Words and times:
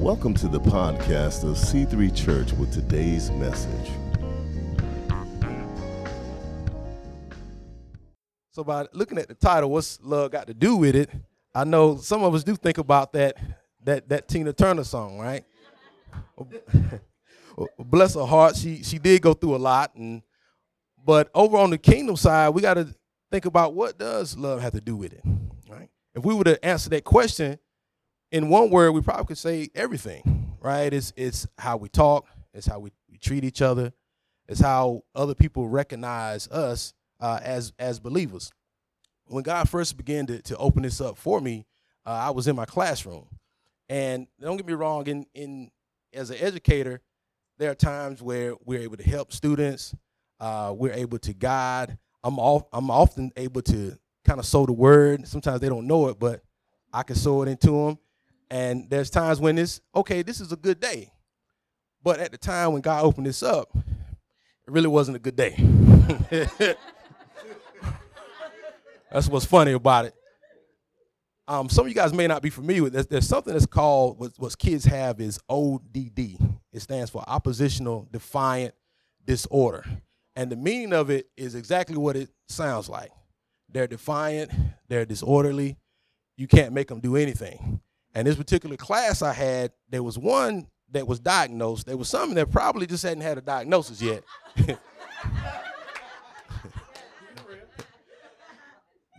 Welcome 0.00 0.32
to 0.36 0.48
the 0.48 0.60
podcast 0.60 1.44
of 1.44 1.58
C3 1.58 2.16
Church 2.16 2.54
with 2.54 2.72
today's 2.72 3.30
message. 3.32 3.90
So 8.50 8.64
by 8.64 8.86
looking 8.94 9.18
at 9.18 9.28
the 9.28 9.34
title, 9.34 9.70
what's 9.70 9.98
love 10.00 10.30
got 10.30 10.46
to 10.46 10.54
do 10.54 10.76
with 10.76 10.96
it? 10.96 11.10
I 11.54 11.64
know 11.64 11.98
some 11.98 12.22
of 12.22 12.34
us 12.34 12.42
do 12.42 12.56
think 12.56 12.78
about 12.78 13.12
that 13.12 13.36
that 13.84 14.08
that 14.08 14.26
Tina 14.26 14.54
Turner 14.54 14.84
song, 14.84 15.18
right? 15.18 15.44
Bless 17.78 18.14
her 18.14 18.24
heart, 18.24 18.56
she 18.56 18.82
she 18.82 18.98
did 18.98 19.20
go 19.20 19.34
through 19.34 19.56
a 19.56 19.58
lot, 19.58 19.94
and 19.96 20.22
but 21.04 21.30
over 21.34 21.58
on 21.58 21.68
the 21.68 21.78
kingdom 21.78 22.16
side, 22.16 22.48
we 22.54 22.62
got 22.62 22.74
to 22.74 22.88
think 23.30 23.44
about 23.44 23.74
what 23.74 23.98
does 23.98 24.34
love 24.38 24.62
have 24.62 24.72
to 24.72 24.80
do 24.80 24.96
with 24.96 25.12
it, 25.12 25.22
right? 25.68 25.90
If 26.14 26.24
we 26.24 26.32
were 26.34 26.44
to 26.44 26.64
answer 26.64 26.88
that 26.88 27.04
question 27.04 27.58
in 28.32 28.48
one 28.48 28.70
word, 28.70 28.92
we 28.92 29.00
probably 29.00 29.26
could 29.26 29.38
say 29.38 29.70
everything, 29.74 30.54
right? 30.60 30.92
It's 30.92 31.12
it's 31.16 31.46
how 31.58 31.76
we 31.76 31.88
talk, 31.88 32.26
it's 32.54 32.66
how 32.66 32.78
we, 32.78 32.92
we 33.10 33.18
treat 33.18 33.44
each 33.44 33.62
other, 33.62 33.92
it's 34.48 34.60
how 34.60 35.02
other 35.14 35.34
people 35.34 35.68
recognize 35.68 36.48
us 36.48 36.94
uh, 37.20 37.40
as 37.42 37.72
as 37.78 37.98
believers. 38.00 38.52
When 39.26 39.42
God 39.42 39.68
first 39.68 39.96
began 39.96 40.26
to, 40.26 40.42
to 40.42 40.56
open 40.56 40.82
this 40.82 41.00
up 41.00 41.16
for 41.16 41.40
me, 41.40 41.66
uh, 42.04 42.10
I 42.10 42.30
was 42.30 42.48
in 42.48 42.56
my 42.56 42.64
classroom, 42.64 43.26
and 43.88 44.26
don't 44.40 44.56
get 44.56 44.66
me 44.66 44.74
wrong, 44.74 45.06
in 45.06 45.26
in 45.34 45.70
as 46.12 46.30
an 46.30 46.38
educator, 46.40 47.00
there 47.58 47.70
are 47.70 47.76
times 47.76 48.22
where 48.22 48.54
we're 48.64 48.80
able 48.80 48.96
to 48.96 49.04
help 49.04 49.32
students, 49.32 49.94
uh, 50.40 50.72
we're 50.76 50.92
able 50.92 51.18
to 51.18 51.32
guide. 51.32 51.98
I'm 52.22 52.38
all, 52.38 52.68
I'm 52.72 52.90
often 52.90 53.32
able 53.36 53.62
to 53.62 53.96
kind 54.26 54.38
of 54.38 54.44
sow 54.44 54.66
the 54.66 54.72
word. 54.72 55.26
Sometimes 55.26 55.60
they 55.60 55.68
don't 55.68 55.86
know 55.86 56.08
it, 56.08 56.18
but 56.18 56.42
I 56.92 57.02
can 57.02 57.16
sow 57.16 57.42
it 57.42 57.48
into 57.48 57.70
them. 57.70 57.98
And 58.50 58.90
there's 58.90 59.10
times 59.10 59.40
when 59.40 59.58
it's 59.58 59.80
okay. 59.94 60.22
This 60.22 60.40
is 60.40 60.50
a 60.52 60.56
good 60.56 60.80
day, 60.80 61.12
but 62.02 62.18
at 62.18 62.32
the 62.32 62.38
time 62.38 62.72
when 62.72 62.82
God 62.82 63.04
opened 63.04 63.26
this 63.26 63.42
up, 63.42 63.68
it 63.76 64.72
really 64.72 64.88
wasn't 64.88 65.16
a 65.16 65.20
good 65.20 65.36
day. 65.36 65.54
That's 69.12 69.28
what's 69.28 69.44
funny 69.44 69.72
about 69.72 70.06
it. 70.06 70.14
Um, 71.48 71.68
some 71.68 71.84
of 71.84 71.88
you 71.88 71.96
guys 71.96 72.12
may 72.12 72.28
not 72.28 72.42
be 72.42 72.50
familiar 72.50 72.84
with 72.84 72.92
this. 72.92 73.06
There's 73.06 73.26
something 73.26 73.52
that's 73.52 73.66
called 73.66 74.20
what, 74.20 74.32
what 74.36 74.56
kids 74.56 74.84
have 74.84 75.20
is 75.20 75.40
ODD. 75.48 76.38
It 76.72 76.80
stands 76.80 77.10
for 77.10 77.24
oppositional 77.26 78.06
defiant 78.12 78.74
disorder. 79.24 79.84
And 80.36 80.50
the 80.50 80.56
meaning 80.56 80.92
of 80.92 81.10
it 81.10 81.26
is 81.36 81.56
exactly 81.56 81.96
what 81.96 82.16
it 82.16 82.30
sounds 82.48 82.88
like. 82.88 83.10
They're 83.68 83.88
defiant, 83.88 84.52
they're 84.88 85.04
disorderly. 85.04 85.76
You 86.36 86.46
can't 86.46 86.72
make 86.72 86.88
them 86.88 87.00
do 87.00 87.16
anything. 87.16 87.80
And 88.14 88.26
this 88.26 88.36
particular 88.36 88.76
class 88.76 89.22
I 89.22 89.32
had, 89.32 89.72
there 89.88 90.02
was 90.02 90.18
one 90.18 90.66
that 90.90 91.06
was 91.06 91.20
diagnosed. 91.20 91.86
There 91.86 91.96
was 91.96 92.08
some 92.08 92.34
that 92.34 92.50
probably 92.50 92.86
just 92.86 93.02
hadn't 93.02 93.22
had 93.22 93.38
a 93.38 93.42
diagnosis 93.42 94.02
yet. 94.02 94.24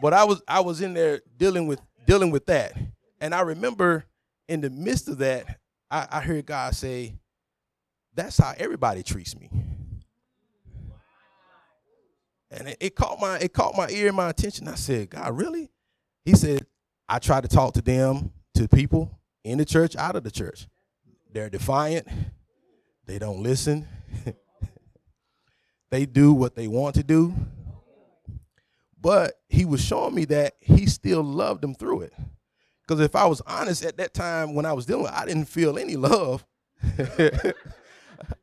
but 0.02 0.14
I 0.14 0.24
was 0.26 0.42
I 0.48 0.60
was 0.60 0.82
in 0.82 0.94
there 0.94 1.22
dealing 1.38 1.68
with 1.68 1.80
dealing 2.06 2.32
with 2.32 2.46
that. 2.48 2.74
And 3.22 3.34
I 3.34 3.42
remember 3.42 4.06
in 4.48 4.62
the 4.62 4.70
midst 4.70 5.08
of 5.08 5.20
that, 5.20 5.60
I, 5.90 6.08
I 6.12 6.22
heard 6.22 6.46
God 6.46 6.76
say, 6.76 7.16
That's 8.14 8.38
how 8.38 8.54
everybody 8.58 9.04
treats 9.04 9.40
me. 9.40 9.50
And 12.50 12.68
it, 12.68 12.78
it, 12.82 12.96
caught 12.96 13.20
my 13.22 13.38
it 13.38 13.54
caught 13.54 13.78
my 13.78 13.88
ear 13.90 14.08
and 14.08 14.18
my 14.18 14.30
attention. 14.30 14.68
I 14.68 14.76
said, 14.76 15.10
God, 15.12 15.38
really? 15.38 15.72
He 16.26 16.36
said, 16.36 16.66
I 17.08 17.20
tried 17.20 17.44
to 17.44 17.48
talk 17.48 17.74
to 17.76 17.82
them, 17.82 18.32
to 18.62 18.68
people 18.68 19.20
in 19.44 19.58
the 19.58 19.66
church, 19.66 19.96
out 19.96 20.16
of 20.16 20.24
the 20.24 20.32
church. 20.32 20.68
They're 21.34 21.50
defiant. 21.50 22.08
They 23.08 23.18
don't 23.18 23.42
listen. 23.42 23.88
they 25.90 26.06
do 26.06 26.34
what 26.34 26.56
they 26.56 26.68
want 26.68 26.96
to 26.96 27.04
do. 27.04 27.34
But 29.00 29.34
he 29.50 29.66
was 29.66 29.84
showing 29.84 30.14
me 30.14 30.26
that 30.26 30.54
he 30.60 30.86
still 30.86 31.24
loved 31.24 31.62
them 31.62 31.74
through 31.74 32.02
it. 32.02 32.14
Because 32.82 33.00
if 33.00 33.16
I 33.16 33.26
was 33.26 33.42
honest 33.48 33.84
at 33.84 33.98
that 33.98 34.14
time 34.14 34.54
when 34.54 34.66
I 34.66 34.74
was 34.74 34.86
dealing 34.86 35.04
with, 35.04 35.14
I 35.14 35.26
didn't 35.26 35.46
feel 35.46 35.80
any 35.80 35.96
love. 35.96 36.46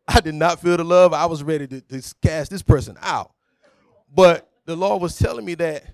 I 0.08 0.20
did 0.20 0.34
not 0.34 0.60
feel 0.60 0.76
the 0.76 0.84
love. 0.84 1.12
I 1.12 1.26
was 1.26 1.44
ready 1.44 1.68
to, 1.68 1.80
to 1.80 2.14
cast 2.22 2.50
this 2.50 2.62
person 2.62 2.96
out. 3.02 3.32
But 4.12 4.50
the 4.64 4.74
Lord 4.74 5.00
was 5.00 5.16
telling 5.16 5.44
me 5.44 5.54
that 5.56 5.84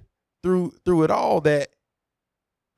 through 0.42 0.74
through 0.84 1.04
it 1.04 1.10
all, 1.10 1.42
that 1.42 1.73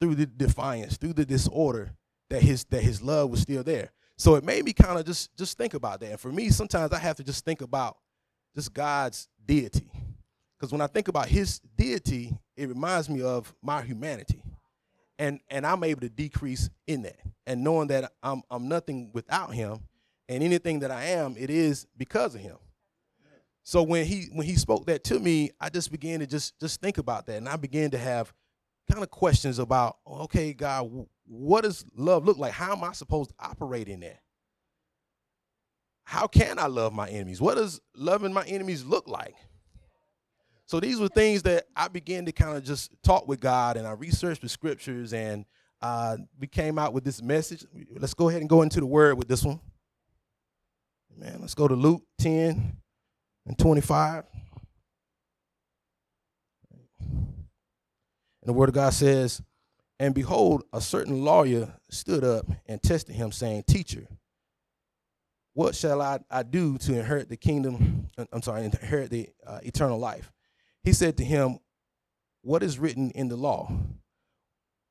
through 0.01 0.15
the 0.15 0.27
defiance, 0.27 0.97
through 0.97 1.15
the 1.15 1.25
disorder, 1.25 1.93
that 2.31 2.43
his 2.43 2.65
that 2.67 2.83
his 2.83 3.03
love 3.03 3.31
was 3.31 3.41
still 3.41 3.63
there. 3.63 3.91
So 4.19 4.35
it 4.35 4.45
made 4.45 4.65
me 4.65 4.73
kind 4.73 4.99
of 4.99 5.05
just 5.05 5.37
just 5.37 5.59
think 5.59 5.75
about 5.75 6.01
that. 6.01 6.11
And 6.11 6.21
for 6.21 6.33
me, 6.33 6.49
sometimes 6.51 6.93
I 6.93 6.99
have 6.99 7.17
to 7.17 7.25
just 7.25 7.45
think 7.45 7.61
about 7.61 7.97
just 8.55 8.73
God's 8.73 9.29
deity. 9.45 9.91
Because 10.59 10.73
when 10.73 10.81
I 10.81 10.87
think 10.87 11.09
about 11.09 11.29
his 11.29 11.61
deity, 11.77 12.37
it 12.57 12.69
reminds 12.69 13.11
me 13.11 13.23
of 13.23 13.55
my 13.63 13.83
humanity. 13.83 14.43
And 15.19 15.41
and 15.51 15.67
I'm 15.67 15.85
able 15.85 16.01
to 16.01 16.09
decrease 16.09 16.71
in 16.87 17.03
that. 17.03 17.19
And 17.47 17.63
knowing 17.63 17.89
that 17.89 18.13
I'm 18.23 18.43
I'm 18.51 18.69
nothing 18.69 19.11
without 19.13 19.55
him, 19.55 19.81
and 20.29 20.43
anything 20.43 20.81
that 20.81 20.91
I 20.91 21.05
am, 21.05 21.37
it 21.39 21.51
is 21.51 21.87
because 21.97 22.35
of 22.35 22.41
him. 22.41 22.57
So 23.63 23.83
when 23.83 24.07
he 24.07 24.29
when 24.33 24.47
he 24.47 24.57
spoke 24.57 24.87
that 24.87 25.05
to 25.05 25.19
me, 25.19 25.51
I 25.61 25.69
just 25.69 25.91
began 25.91 26.21
to 26.21 26.27
just 26.27 26.59
just 26.61 26.81
think 26.81 26.99
about 26.99 27.27
that. 27.27 27.37
And 27.37 27.49
I 27.49 27.57
began 27.57 27.91
to 27.91 27.99
have 27.99 28.33
kind 28.91 29.03
of 29.03 29.11
questions 29.11 29.59
about, 29.59 29.99
okay, 30.07 30.53
God, 30.53 31.07
what 31.27 31.65
does 31.65 31.85
love 31.97 32.25
look 32.25 32.39
like? 32.39 32.53
How 32.53 32.73
am 32.73 32.85
I 32.85 32.93
supposed 32.93 33.31
to 33.31 33.37
operate 33.41 33.89
in 33.89 34.01
that? 34.01 34.21
How 36.05 36.29
can 36.29 36.59
I 36.59 36.67
love 36.67 36.93
my 36.93 37.09
enemies? 37.09 37.41
What 37.41 37.57
does 37.57 37.81
loving 37.97 38.33
my 38.33 38.45
enemies 38.45 38.85
look 38.85 39.09
like? 39.09 39.35
So 40.67 40.81
these 40.81 41.01
were 41.01 41.09
things 41.09 41.43
that 41.45 41.67
I 41.77 41.89
began 41.89 42.27
to 42.27 42.33
kind 42.33 42.57
of 42.57 42.65
just 42.65 42.91
talk 43.03 43.27
with 43.27 43.41
God, 43.41 43.77
and 43.77 43.87
I 43.87 43.93
researched 43.93 44.43
the 44.43 44.49
scriptures, 44.49 45.13
and 45.13 45.45
uh, 45.81 46.17
we 46.39 46.47
came 46.47 46.79
out 46.79 46.93
with 46.93 47.05
this 47.05 47.23
message. 47.23 47.65
Let's 47.97 48.15
go 48.15 48.29
ahead 48.29 48.41
and 48.41 48.49
go 48.49 48.63
into 48.63 48.81
the 48.81 48.87
word 48.87 49.19
with 49.19 49.29
this 49.29 49.45
one. 49.45 49.61
Man, 51.17 51.39
let's 51.41 51.55
go 51.55 51.67
to 51.67 51.75
Luke 51.75 52.03
10 52.19 52.77
and 53.47 53.59
25. 53.59 54.25
And 58.47 58.55
the 58.55 58.59
word 58.61 58.69
of 58.69 58.77
God 58.77 58.95
says, 58.95 59.43
And 59.99 60.15
behold, 60.15 60.63
a 60.73 60.81
certain 60.81 61.25
lawyer 61.25 61.75
stood 61.91 62.23
up 62.23 62.47
and 62.67 62.81
tested 62.81 63.17
him, 63.17 63.33
saying, 63.33 63.65
Teacher, 63.67 64.07
what 65.55 65.75
shall 65.75 66.01
I, 66.01 66.21
I 66.31 66.45
do 66.45 66.79
to 66.79 66.97
inherit 66.97 67.29
the 67.29 67.37
kingdom? 67.37 68.09
I'm 68.31 68.43
sorry, 68.43 68.67
inherit 68.67 69.11
the 69.11 69.31
uh, 69.45 69.59
eternal 69.65 69.99
life. 69.99 70.31
He 70.85 70.93
said 70.93 71.17
to 71.17 71.25
him, 71.25 71.59
What 72.43 72.63
is 72.63 72.79
written 72.79 73.11
in 73.11 73.27
the 73.27 73.37
law? 73.37 73.69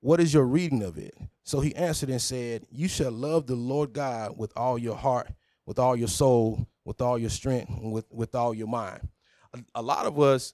What 0.01 0.19
is 0.19 0.33
your 0.33 0.45
reading 0.45 0.83
of 0.83 0.97
it? 0.97 1.15
So 1.43 1.61
he 1.61 1.73
answered 1.75 2.09
and 2.09 2.21
said, 2.21 2.65
You 2.69 2.89
shall 2.89 3.11
love 3.11 3.47
the 3.47 3.55
Lord 3.55 3.93
God 3.93 4.37
with 4.37 4.51
all 4.57 4.77
your 4.77 4.97
heart, 4.97 5.31
with 5.65 5.79
all 5.79 5.95
your 5.95 6.09
soul, 6.09 6.67
with 6.83 6.99
all 6.99 7.17
your 7.17 7.29
strength, 7.29 7.71
with, 7.81 8.11
with 8.11 8.35
all 8.35 8.53
your 8.53 8.67
mind. 8.67 9.07
A, 9.53 9.59
a 9.75 9.81
lot 9.81 10.07
of 10.07 10.19
us 10.19 10.53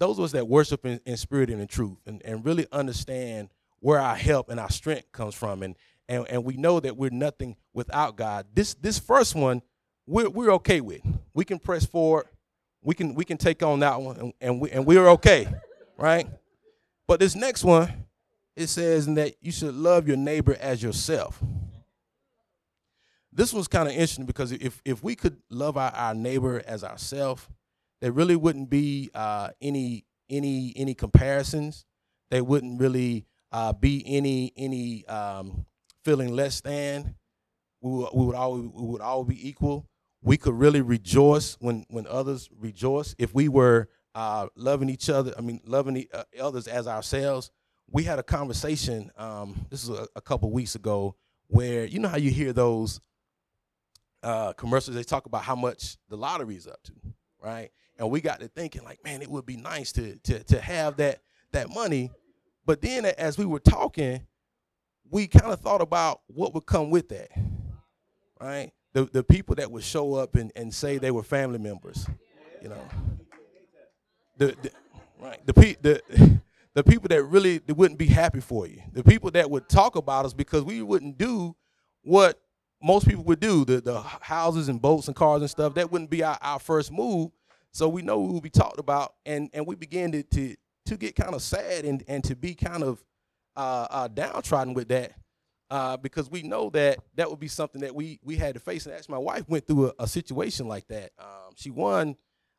those 0.00 0.18
of 0.18 0.24
us 0.24 0.32
that 0.32 0.48
worship 0.48 0.84
in, 0.84 0.98
in 1.04 1.16
spirit 1.16 1.50
and 1.50 1.60
in 1.60 1.68
truth 1.68 1.98
and, 2.06 2.20
and 2.24 2.44
really 2.44 2.66
understand 2.72 3.50
where 3.78 4.00
our 4.00 4.16
help 4.16 4.48
and 4.48 4.58
our 4.58 4.70
strength 4.70 5.12
comes 5.12 5.34
from 5.34 5.62
and, 5.62 5.76
and 6.08 6.26
and 6.28 6.44
we 6.44 6.56
know 6.56 6.80
that 6.80 6.96
we're 6.96 7.10
nothing 7.10 7.54
without 7.72 8.16
God. 8.16 8.46
This 8.52 8.74
this 8.74 8.98
first 8.98 9.36
one 9.36 9.62
we're 10.06 10.28
we're 10.28 10.50
okay 10.54 10.80
with. 10.80 11.02
We 11.34 11.44
can 11.44 11.58
press 11.58 11.86
forward. 11.86 12.26
We 12.82 12.94
can 12.94 13.14
we 13.14 13.24
can 13.24 13.36
take 13.36 13.62
on 13.62 13.80
that 13.80 14.00
one 14.00 14.16
and, 14.16 14.32
and 14.40 14.60
we 14.60 14.70
and 14.70 14.84
we're 14.84 15.08
okay, 15.10 15.46
right? 15.96 16.26
But 17.06 17.20
this 17.20 17.36
next 17.36 17.62
one, 17.62 18.06
it 18.56 18.68
says 18.68 19.06
that 19.14 19.34
you 19.40 19.52
should 19.52 19.74
love 19.74 20.08
your 20.08 20.16
neighbor 20.16 20.56
as 20.60 20.82
yourself. 20.82 21.42
This 23.32 23.52
one's 23.52 23.68
kind 23.68 23.86
of 23.86 23.92
interesting 23.92 24.26
because 24.26 24.50
if 24.50 24.80
if 24.84 25.04
we 25.04 25.14
could 25.14 25.36
love 25.50 25.76
our, 25.76 25.92
our 25.92 26.14
neighbor 26.14 26.62
as 26.66 26.82
ourselves, 26.82 27.46
there 28.00 28.12
really 28.12 28.36
wouldn't 28.36 28.70
be 28.70 29.10
uh, 29.14 29.50
any 29.60 30.04
any 30.28 30.72
any 30.76 30.94
comparisons. 30.94 31.84
There 32.30 32.44
wouldn't 32.44 32.80
really 32.80 33.26
uh, 33.52 33.72
be 33.72 34.02
any 34.06 34.52
any 34.56 35.06
um, 35.06 35.66
feeling 36.04 36.34
less 36.34 36.60
than. 36.60 37.16
We 37.80 37.90
would, 37.90 38.10
we 38.14 38.26
would 38.26 38.34
all 38.34 38.56
we 38.58 38.86
would 38.86 39.00
all 39.00 39.24
be 39.24 39.48
equal. 39.48 39.86
We 40.22 40.36
could 40.36 40.54
really 40.54 40.80
rejoice 40.80 41.56
when 41.60 41.84
when 41.88 42.06
others 42.06 42.48
rejoice. 42.56 43.14
If 43.18 43.34
we 43.34 43.48
were 43.48 43.88
uh, 44.14 44.48
loving 44.56 44.88
each 44.88 45.10
other, 45.10 45.34
I 45.36 45.40
mean 45.40 45.60
loving 45.64 45.94
the, 45.94 46.08
uh, 46.12 46.24
others 46.40 46.66
as 46.66 46.86
ourselves. 46.86 47.50
We 47.92 48.04
had 48.04 48.18
a 48.18 48.22
conversation. 48.22 49.10
Um, 49.16 49.66
this 49.68 49.82
is 49.82 49.90
a, 49.90 50.06
a 50.14 50.20
couple 50.20 50.50
weeks 50.52 50.74
ago 50.74 51.16
where 51.48 51.84
you 51.84 51.98
know 51.98 52.08
how 52.08 52.18
you 52.18 52.30
hear 52.30 52.52
those 52.52 53.00
uh, 54.22 54.52
commercials. 54.52 54.94
They 54.94 55.02
talk 55.02 55.26
about 55.26 55.42
how 55.42 55.56
much 55.56 55.96
the 56.08 56.16
lottery 56.16 56.56
is 56.56 56.68
up 56.68 56.82
to, 56.84 56.92
right? 57.42 57.70
And 58.00 58.10
we 58.10 58.20
got 58.22 58.40
to 58.40 58.48
thinking 58.48 58.82
like, 58.82 59.04
man, 59.04 59.20
it 59.20 59.30
would 59.30 59.46
be 59.46 59.56
nice 59.56 59.92
to 59.92 60.16
to 60.24 60.42
to 60.44 60.60
have 60.60 60.96
that 60.96 61.20
that 61.52 61.68
money. 61.68 62.10
But 62.64 62.80
then 62.80 63.04
as 63.04 63.36
we 63.36 63.44
were 63.44 63.60
talking, 63.60 64.26
we 65.10 65.26
kind 65.26 65.52
of 65.52 65.60
thought 65.60 65.82
about 65.82 66.22
what 66.26 66.54
would 66.54 66.66
come 66.66 66.90
with 66.90 67.10
that, 67.10 67.28
right? 68.40 68.72
The 68.94 69.04
the 69.04 69.22
people 69.22 69.54
that 69.56 69.70
would 69.70 69.84
show 69.84 70.14
up 70.14 70.34
and, 70.34 70.50
and 70.56 70.74
say 70.74 70.98
they 70.98 71.10
were 71.10 71.22
family 71.22 71.58
members, 71.58 72.06
you 72.62 72.70
know. 72.70 72.82
The, 74.38 74.56
the 74.62 74.70
right 75.20 75.46
the 75.46 75.52
pe- 75.52 75.76
the 75.82 76.40
the 76.74 76.82
people 76.82 77.08
that 77.08 77.22
really 77.24 77.60
wouldn't 77.68 77.98
be 77.98 78.06
happy 78.06 78.40
for 78.40 78.66
you, 78.66 78.80
the 78.92 79.04
people 79.04 79.30
that 79.32 79.50
would 79.50 79.68
talk 79.68 79.96
about 79.96 80.24
us 80.24 80.32
because 80.32 80.64
we 80.64 80.80
wouldn't 80.80 81.18
do 81.18 81.54
what 82.02 82.40
most 82.82 83.06
people 83.06 83.24
would 83.24 83.40
do, 83.40 83.66
the 83.66 83.82
the 83.82 84.00
houses 84.00 84.70
and 84.70 84.80
boats 84.80 85.06
and 85.06 85.14
cars 85.14 85.42
and 85.42 85.50
stuff. 85.50 85.74
That 85.74 85.92
wouldn't 85.92 86.08
be 86.08 86.22
our, 86.22 86.38
our 86.40 86.58
first 86.58 86.90
move. 86.90 87.30
So 87.72 87.88
we 87.88 88.02
know 88.02 88.26
who 88.26 88.38
we 88.38 88.50
talked 88.50 88.78
about, 88.78 89.14
and 89.24 89.50
and 89.52 89.66
we 89.66 89.76
began 89.76 90.12
to 90.12 90.22
to 90.22 90.56
to 90.86 90.96
get 90.96 91.16
kind 91.16 91.34
of 91.34 91.42
sad 91.42 91.84
and 91.84 92.02
and 92.08 92.24
to 92.24 92.34
be 92.36 92.54
kind 92.54 92.82
of 92.82 93.04
uh, 93.56 93.86
uh, 93.90 94.08
downtrodden 94.08 94.74
with 94.74 94.88
that 94.88 95.12
uh, 95.70 95.96
because 95.96 96.30
we 96.30 96.42
know 96.42 96.68
that 96.70 96.98
that 97.14 97.30
would 97.30 97.38
be 97.38 97.48
something 97.48 97.80
that 97.82 97.94
we 97.94 98.18
we 98.24 98.36
had 98.36 98.54
to 98.54 98.60
face. 98.60 98.86
And 98.86 98.94
actually, 98.94 99.12
my 99.14 99.18
wife 99.18 99.48
went 99.48 99.66
through 99.66 99.88
a, 99.88 99.92
a 100.00 100.06
situation 100.08 100.66
like 100.66 100.88
that. 100.88 101.12
Um, 101.18 101.54
she 101.56 101.70
won 101.70 102.16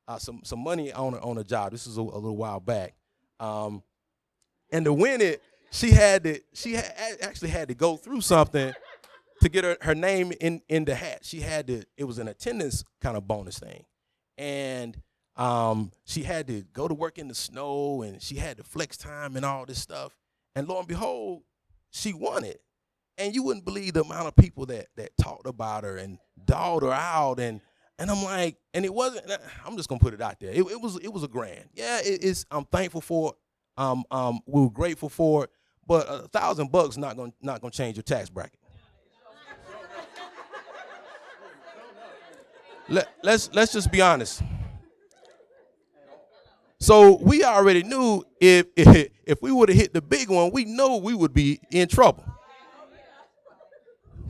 uh, 0.08 0.18
some 0.18 0.42
some 0.44 0.60
money 0.60 0.92
on 0.94 1.14
a, 1.14 1.20
on 1.20 1.38
a 1.38 1.44
job. 1.44 1.72
This 1.72 1.88
was 1.88 1.98
a, 1.98 2.02
a 2.02 2.04
little 2.04 2.38
while 2.38 2.60
back, 2.60 2.96
um, 3.40 3.84
and 4.72 4.86
to 4.86 4.94
win 4.94 5.22
it, 5.22 5.42
she 5.72 5.92
had 5.92 6.24
to 6.24 6.40
she 6.54 6.74
had, 6.74 7.18
actually 7.22 7.50
had 7.50 7.68
to 7.68 7.74
go 7.76 7.98
through 7.98 8.22
something 8.22 8.74
to 9.42 9.50
get 9.50 9.64
her, 9.64 9.78
her 9.82 9.96
name 9.96 10.32
in 10.40 10.62
in 10.70 10.86
the 10.86 10.96
hat. 10.96 11.20
She 11.24 11.42
had 11.42 11.68
to. 11.68 11.84
It 11.98 12.06
was 12.06 12.18
an 12.18 12.30
attendance 12.30 12.86
kind 13.02 13.18
of 13.18 13.28
bonus 13.28 13.60
thing, 13.60 13.84
and 14.42 15.00
um, 15.36 15.92
she 16.04 16.24
had 16.24 16.48
to 16.48 16.64
go 16.74 16.88
to 16.88 16.96
work 16.96 17.20
in 17.20 17.28
the 17.28 17.36
snow, 17.36 18.02
and 18.02 18.22
she 18.22 18.36
had 18.36 18.58
to 18.58 18.64
flex 18.64 18.98
time 18.98 19.36
and 19.36 19.46
all 19.46 19.66
this 19.68 19.80
stuff. 19.80 20.18
And 20.56 20.68
lo 20.68 20.80
and 20.80 20.88
behold, 20.88 21.44
she 21.92 22.12
won 22.12 22.44
it. 22.44 22.60
And 23.20 23.36
you 23.36 23.44
wouldn't 23.44 23.66
believe 23.66 23.94
the 23.94 24.02
amount 24.02 24.28
of 24.28 24.36
people 24.36 24.66
that 24.66 24.88
that 24.98 25.16
talked 25.16 25.46
about 25.46 25.84
her 25.84 25.98
and 25.98 26.18
dogged 26.44 26.84
her 26.84 26.92
out 26.92 27.40
and 27.40 27.62
and 28.00 28.10
I'm 28.10 28.24
like, 28.24 28.58
and 28.74 28.84
it 28.84 28.92
wasn't. 28.92 29.32
I'm 29.64 29.78
just 29.78 29.88
gonna 29.88 30.00
put 30.00 30.16
it 30.16 30.22
out 30.22 30.40
there. 30.40 30.50
It, 30.50 30.62
it 30.62 30.82
was 30.82 30.98
it 30.98 31.14
was 31.14 31.24
a 31.24 31.28
grand. 31.28 31.70
Yeah, 31.74 32.00
it, 32.00 32.24
it's. 32.24 32.46
I'm 32.50 32.66
thankful 32.66 33.02
for 33.02 33.32
it. 33.34 33.36
Um, 33.82 34.04
um, 34.10 34.40
we 34.48 34.62
were 34.62 34.72
grateful 34.72 35.08
for 35.10 35.44
it. 35.44 35.52
But 35.86 36.08
a 36.10 36.28
thousand 36.30 36.72
bucks 36.72 36.98
not 36.98 37.16
gonna 37.16 37.34
not 37.42 37.62
gonna 37.62 37.70
change 37.72 37.98
your 37.98 38.04
tax 38.04 38.30
bracket. 38.30 38.60
Let, 42.92 43.08
let's 43.24 43.50
let's 43.54 43.72
just 43.72 43.90
be 43.90 44.02
honest. 44.02 44.44
So 46.78 47.18
we 47.22 47.44
already 47.44 47.84
knew 47.84 48.24
if 48.40 48.68
if, 48.76 49.12
if 49.26 49.42
we 49.42 49.52
would 49.52 49.70
have 49.70 49.78
hit 49.78 49.94
the 49.94 50.02
big 50.02 50.30
one, 50.30 50.52
we 50.52 50.66
know 50.66 50.98
we 50.98 51.14
would 51.14 51.34
be 51.34 51.62
in 51.72 51.88
trouble. 51.88 52.26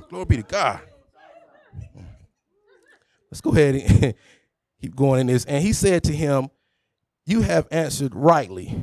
Glory 0.10 0.26
be 0.26 0.38
to 0.38 0.44
God. 0.44 0.82
Let's 3.32 3.42
go 3.42 3.52
ahead 3.52 3.76
and 3.76 4.14
keep 4.82 4.96
going 4.96 5.22
in 5.22 5.28
this. 5.28 5.46
And 5.46 5.64
he 5.64 5.74
said 5.74 6.04
to 6.04 6.14
him, 6.14 6.50
You 7.26 7.42
have 7.42 7.68
answered 7.72 8.14
rightly. 8.14 8.78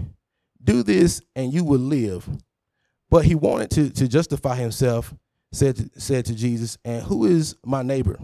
Do 0.64 0.82
this 0.82 1.20
and 1.36 1.52
you 1.52 1.64
will 1.64 1.78
live. 1.78 2.28
But 3.10 3.26
he 3.26 3.34
wanted 3.34 3.70
to, 3.72 3.90
to 3.90 4.08
justify 4.08 4.56
himself, 4.56 5.14
said 5.52 5.76
to, 5.76 6.00
said 6.00 6.24
to 6.26 6.34
Jesus, 6.34 6.78
And 6.84 7.02
who 7.02 7.26
is 7.26 7.56
my 7.64 7.82
neighbor? 7.82 8.18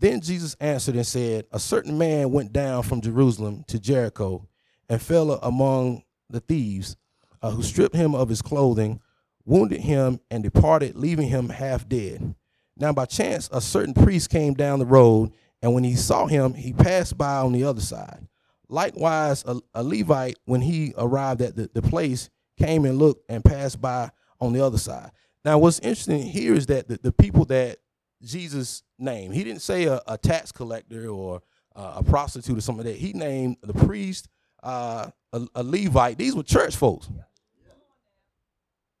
Then 0.00 0.22
Jesus 0.22 0.56
answered 0.60 0.96
and 0.96 1.06
said, 1.06 1.44
A 1.52 1.60
certain 1.60 1.98
man 1.98 2.32
went 2.32 2.54
down 2.54 2.82
from 2.82 3.02
Jerusalem 3.02 3.64
to 3.68 3.78
Jericho 3.78 4.48
and 4.88 5.00
fell 5.00 5.32
among 5.32 6.04
the 6.30 6.40
thieves, 6.40 6.96
uh, 7.42 7.50
who 7.50 7.62
stripped 7.62 7.94
him 7.94 8.14
of 8.14 8.30
his 8.30 8.40
clothing, 8.40 9.00
wounded 9.44 9.82
him, 9.82 10.20
and 10.30 10.42
departed, 10.42 10.96
leaving 10.96 11.28
him 11.28 11.50
half 11.50 11.86
dead. 11.86 12.34
Now, 12.78 12.94
by 12.94 13.04
chance, 13.04 13.50
a 13.52 13.60
certain 13.60 13.92
priest 13.92 14.30
came 14.30 14.54
down 14.54 14.78
the 14.78 14.86
road, 14.86 15.32
and 15.60 15.74
when 15.74 15.84
he 15.84 15.96
saw 15.96 16.26
him, 16.26 16.54
he 16.54 16.72
passed 16.72 17.18
by 17.18 17.36
on 17.36 17.52
the 17.52 17.64
other 17.64 17.82
side. 17.82 18.26
Likewise, 18.68 19.44
a, 19.46 19.60
a 19.74 19.82
Levite, 19.82 20.38
when 20.46 20.62
he 20.62 20.94
arrived 20.96 21.42
at 21.42 21.56
the, 21.56 21.68
the 21.74 21.82
place, 21.82 22.30
came 22.58 22.86
and 22.86 22.98
looked 22.98 23.30
and 23.30 23.44
passed 23.44 23.82
by 23.82 24.10
on 24.40 24.54
the 24.54 24.64
other 24.64 24.78
side. 24.78 25.10
Now, 25.44 25.58
what's 25.58 25.78
interesting 25.80 26.22
here 26.22 26.54
is 26.54 26.66
that 26.66 26.88
the, 26.88 26.98
the 27.02 27.12
people 27.12 27.44
that 27.46 27.78
Jesus 28.22 28.82
name. 28.98 29.32
he 29.32 29.44
didn't 29.44 29.62
say 29.62 29.84
a, 29.84 30.00
a 30.06 30.18
tax 30.18 30.52
collector 30.52 31.08
or 31.08 31.42
uh, 31.74 31.94
a 31.96 32.04
prostitute 32.04 32.58
or 32.58 32.60
something 32.60 32.84
like 32.84 32.94
that. 32.94 33.00
He 33.00 33.12
named 33.12 33.56
the 33.62 33.72
priest, 33.72 34.28
uh, 34.62 35.10
a, 35.32 35.46
a, 35.54 35.62
Levite. 35.62 36.18
These 36.18 36.34
were 36.34 36.42
church 36.42 36.76
folks. 36.76 37.08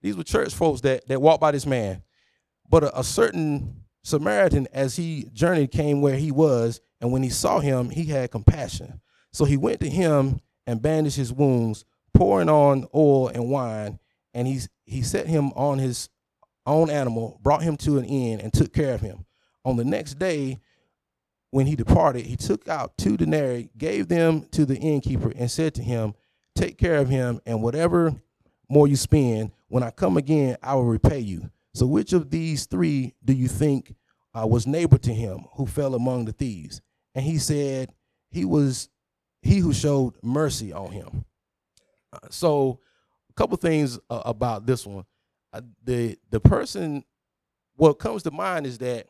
These 0.00 0.16
were 0.16 0.24
church 0.24 0.54
folks 0.54 0.80
that, 0.82 1.06
that 1.08 1.20
walked 1.20 1.40
by 1.40 1.50
this 1.50 1.66
man. 1.66 2.02
But 2.68 2.84
a, 2.84 3.00
a 3.00 3.04
certain 3.04 3.84
Samaritan, 4.02 4.66
as 4.72 4.96
he 4.96 5.28
journeyed, 5.32 5.70
came 5.70 6.00
where 6.00 6.16
he 6.16 6.30
was, 6.30 6.80
and 7.00 7.12
when 7.12 7.22
he 7.22 7.28
saw 7.28 7.60
him, 7.60 7.90
he 7.90 8.04
had 8.04 8.30
compassion. 8.30 9.00
So 9.32 9.44
he 9.44 9.56
went 9.56 9.80
to 9.80 9.90
him 9.90 10.40
and 10.66 10.80
bandaged 10.80 11.16
his 11.16 11.32
wounds, 11.32 11.84
pouring 12.14 12.48
on 12.48 12.86
oil 12.94 13.28
and 13.28 13.50
wine, 13.50 13.98
and 14.32 14.46
he, 14.46 14.60
he 14.84 15.02
set 15.02 15.26
him 15.26 15.52
on 15.52 15.78
his 15.78 16.08
own 16.66 16.90
animal, 16.90 17.38
brought 17.42 17.62
him 17.62 17.76
to 17.78 17.98
an 17.98 18.04
inn, 18.04 18.40
and 18.40 18.52
took 18.52 18.72
care 18.72 18.94
of 18.94 19.00
him. 19.00 19.24
On 19.64 19.76
the 19.76 19.84
next 19.84 20.18
day, 20.18 20.60
when 21.50 21.66
he 21.66 21.74
departed, 21.74 22.26
he 22.26 22.36
took 22.36 22.68
out 22.68 22.96
two 22.96 23.16
denarii, 23.16 23.70
gave 23.76 24.08
them 24.08 24.46
to 24.52 24.64
the 24.64 24.76
innkeeper, 24.76 25.32
and 25.36 25.50
said 25.50 25.74
to 25.74 25.82
him, 25.82 26.14
Take 26.54 26.78
care 26.78 26.96
of 26.96 27.08
him, 27.08 27.40
and 27.46 27.62
whatever 27.62 28.14
more 28.68 28.86
you 28.86 28.96
spend, 28.96 29.52
when 29.68 29.82
I 29.82 29.90
come 29.90 30.16
again, 30.16 30.56
I 30.62 30.74
will 30.74 30.84
repay 30.84 31.18
you. 31.20 31.50
So, 31.74 31.86
which 31.86 32.12
of 32.12 32.30
these 32.30 32.66
three 32.66 33.14
do 33.24 33.32
you 33.32 33.48
think 33.48 33.94
uh, 34.34 34.46
was 34.46 34.66
neighbor 34.66 34.98
to 34.98 35.14
him 35.14 35.46
who 35.54 35.66
fell 35.66 35.94
among 35.94 36.24
the 36.24 36.32
thieves? 36.32 36.80
And 37.14 37.24
he 37.24 37.38
said, 37.38 37.90
He 38.30 38.44
was 38.44 38.88
he 39.42 39.58
who 39.58 39.72
showed 39.72 40.14
mercy 40.22 40.72
on 40.72 40.92
him. 40.92 41.24
Uh, 42.12 42.18
so, 42.30 42.80
a 43.28 43.32
couple 43.34 43.56
things 43.56 43.98
uh, 44.10 44.22
about 44.24 44.66
this 44.66 44.86
one. 44.86 45.04
The 45.82 46.16
the 46.30 46.40
person, 46.40 47.04
what 47.76 47.94
comes 47.94 48.22
to 48.24 48.30
mind 48.30 48.66
is 48.66 48.78
that 48.78 49.06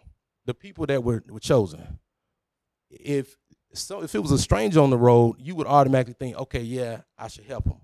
the 0.46 0.54
people 0.54 0.86
that 0.86 1.04
were, 1.04 1.22
were 1.28 1.40
chosen 1.40 1.98
if 2.90 3.36
so 3.72 4.02
if 4.02 4.14
it 4.14 4.18
was 4.18 4.32
a 4.32 4.38
stranger 4.38 4.80
on 4.80 4.90
the 4.90 4.98
road, 4.98 5.36
you 5.38 5.54
would 5.54 5.66
automatically 5.66 6.14
think, 6.18 6.36
okay, 6.36 6.60
yeah, 6.60 7.02
I 7.16 7.28
should 7.28 7.44
help 7.44 7.66
him. 7.66 7.80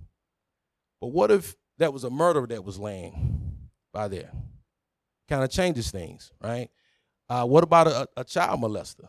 But 1.01 1.09
what 1.09 1.31
if 1.31 1.55
that 1.79 1.93
was 1.93 2.05
a 2.05 2.11
murderer 2.11 2.47
that 2.49 2.65
was 2.65 2.79
laying 2.79 3.69
by 3.93 4.09
there? 4.09 4.33
Kind 5.29 5.45
of 5.45 5.51
changes 5.51 5.91
things, 5.91 6.33
right? 6.43 6.71
Uh, 7.29 7.45
what 7.45 7.63
about 7.63 7.87
a, 7.87 8.09
a, 8.17 8.25
child 8.25 8.61
molester? 8.61 9.05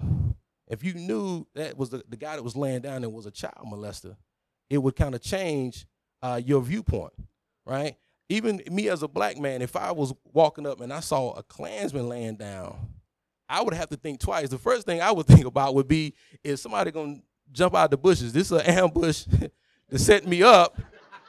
If 0.68 0.84
you 0.84 0.94
knew 0.94 1.48
that 1.56 1.77
was 1.77 1.89
the, 1.89 2.04
the 2.08 2.18
guy 2.18 2.36
that 2.36 2.44
was 2.44 2.56
laying 2.56 2.82
down 2.82 3.04
and 3.04 3.13
was 3.13 3.25
a 3.25 3.32
child 3.32 3.66
molester, 3.66 4.16
it 4.70 4.77
would 4.80 4.96
kind 4.96 5.16
of 5.16 5.22
change 5.22 5.86
uh, 6.22 6.42
your 6.44 6.62
viewpoint, 6.62 7.13
right? 7.66 7.96
Even 8.29 8.62
me 8.69 8.89
as 8.89 9.03
a 9.03 9.07
black 9.07 9.38
man, 9.38 9.62
if 9.62 9.75
I 9.75 9.91
was 9.91 10.13
walking 10.34 10.65
up 10.65 10.81
and 10.81 10.91
I 10.91 11.00
saw 11.00 11.31
a 11.31 11.43
Klansman 11.43 12.10
laying 12.10 12.36
down, 12.36 12.75
I 13.50 13.62
would 13.62 13.74
have 13.74 13.89
to 13.89 13.96
think 13.96 14.19
twice. 14.19 14.50
The 14.50 14.57
first 14.57 14.86
thing 14.86 15.01
I 15.01 15.12
would 15.12 15.25
think 15.27 15.46
about 15.46 15.75
would 15.75 15.88
be 15.88 16.13
is 16.43 16.62
somebody 16.62 16.91
gonna 16.91 17.22
jump 17.51 17.75
out 17.75 17.91
the 17.91 17.98
bushes? 17.98 18.34
This 18.34 18.51
is 18.51 18.60
an 18.60 18.65
ambush 18.65 19.25
to 19.89 20.00
set 20.00 20.27
me 20.27 20.43
up. 20.43 20.77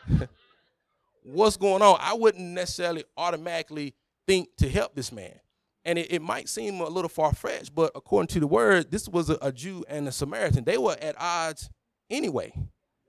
What's 1.22 1.56
going 1.56 1.82
on? 1.82 1.98
I 2.00 2.14
wouldn't 2.14 2.44
necessarily 2.44 3.04
automatically 3.16 3.94
think 4.26 4.48
to 4.56 4.68
help 4.68 4.94
this 4.94 5.12
man. 5.12 5.38
And 5.84 5.98
it, 5.98 6.12
it 6.12 6.22
might 6.22 6.48
seem 6.48 6.80
a 6.80 6.88
little 6.88 7.08
far 7.08 7.32
fetched, 7.32 7.74
but 7.74 7.92
according 7.94 8.28
to 8.28 8.40
the 8.40 8.46
word, 8.46 8.90
this 8.90 9.08
was 9.08 9.30
a, 9.30 9.38
a, 9.40 9.52
Jew 9.52 9.84
and 9.88 10.08
a 10.08 10.12
Samaritan. 10.12 10.64
They 10.64 10.78
were 10.78 10.96
at 11.00 11.16
odds 11.18 11.70
anyway, 12.10 12.52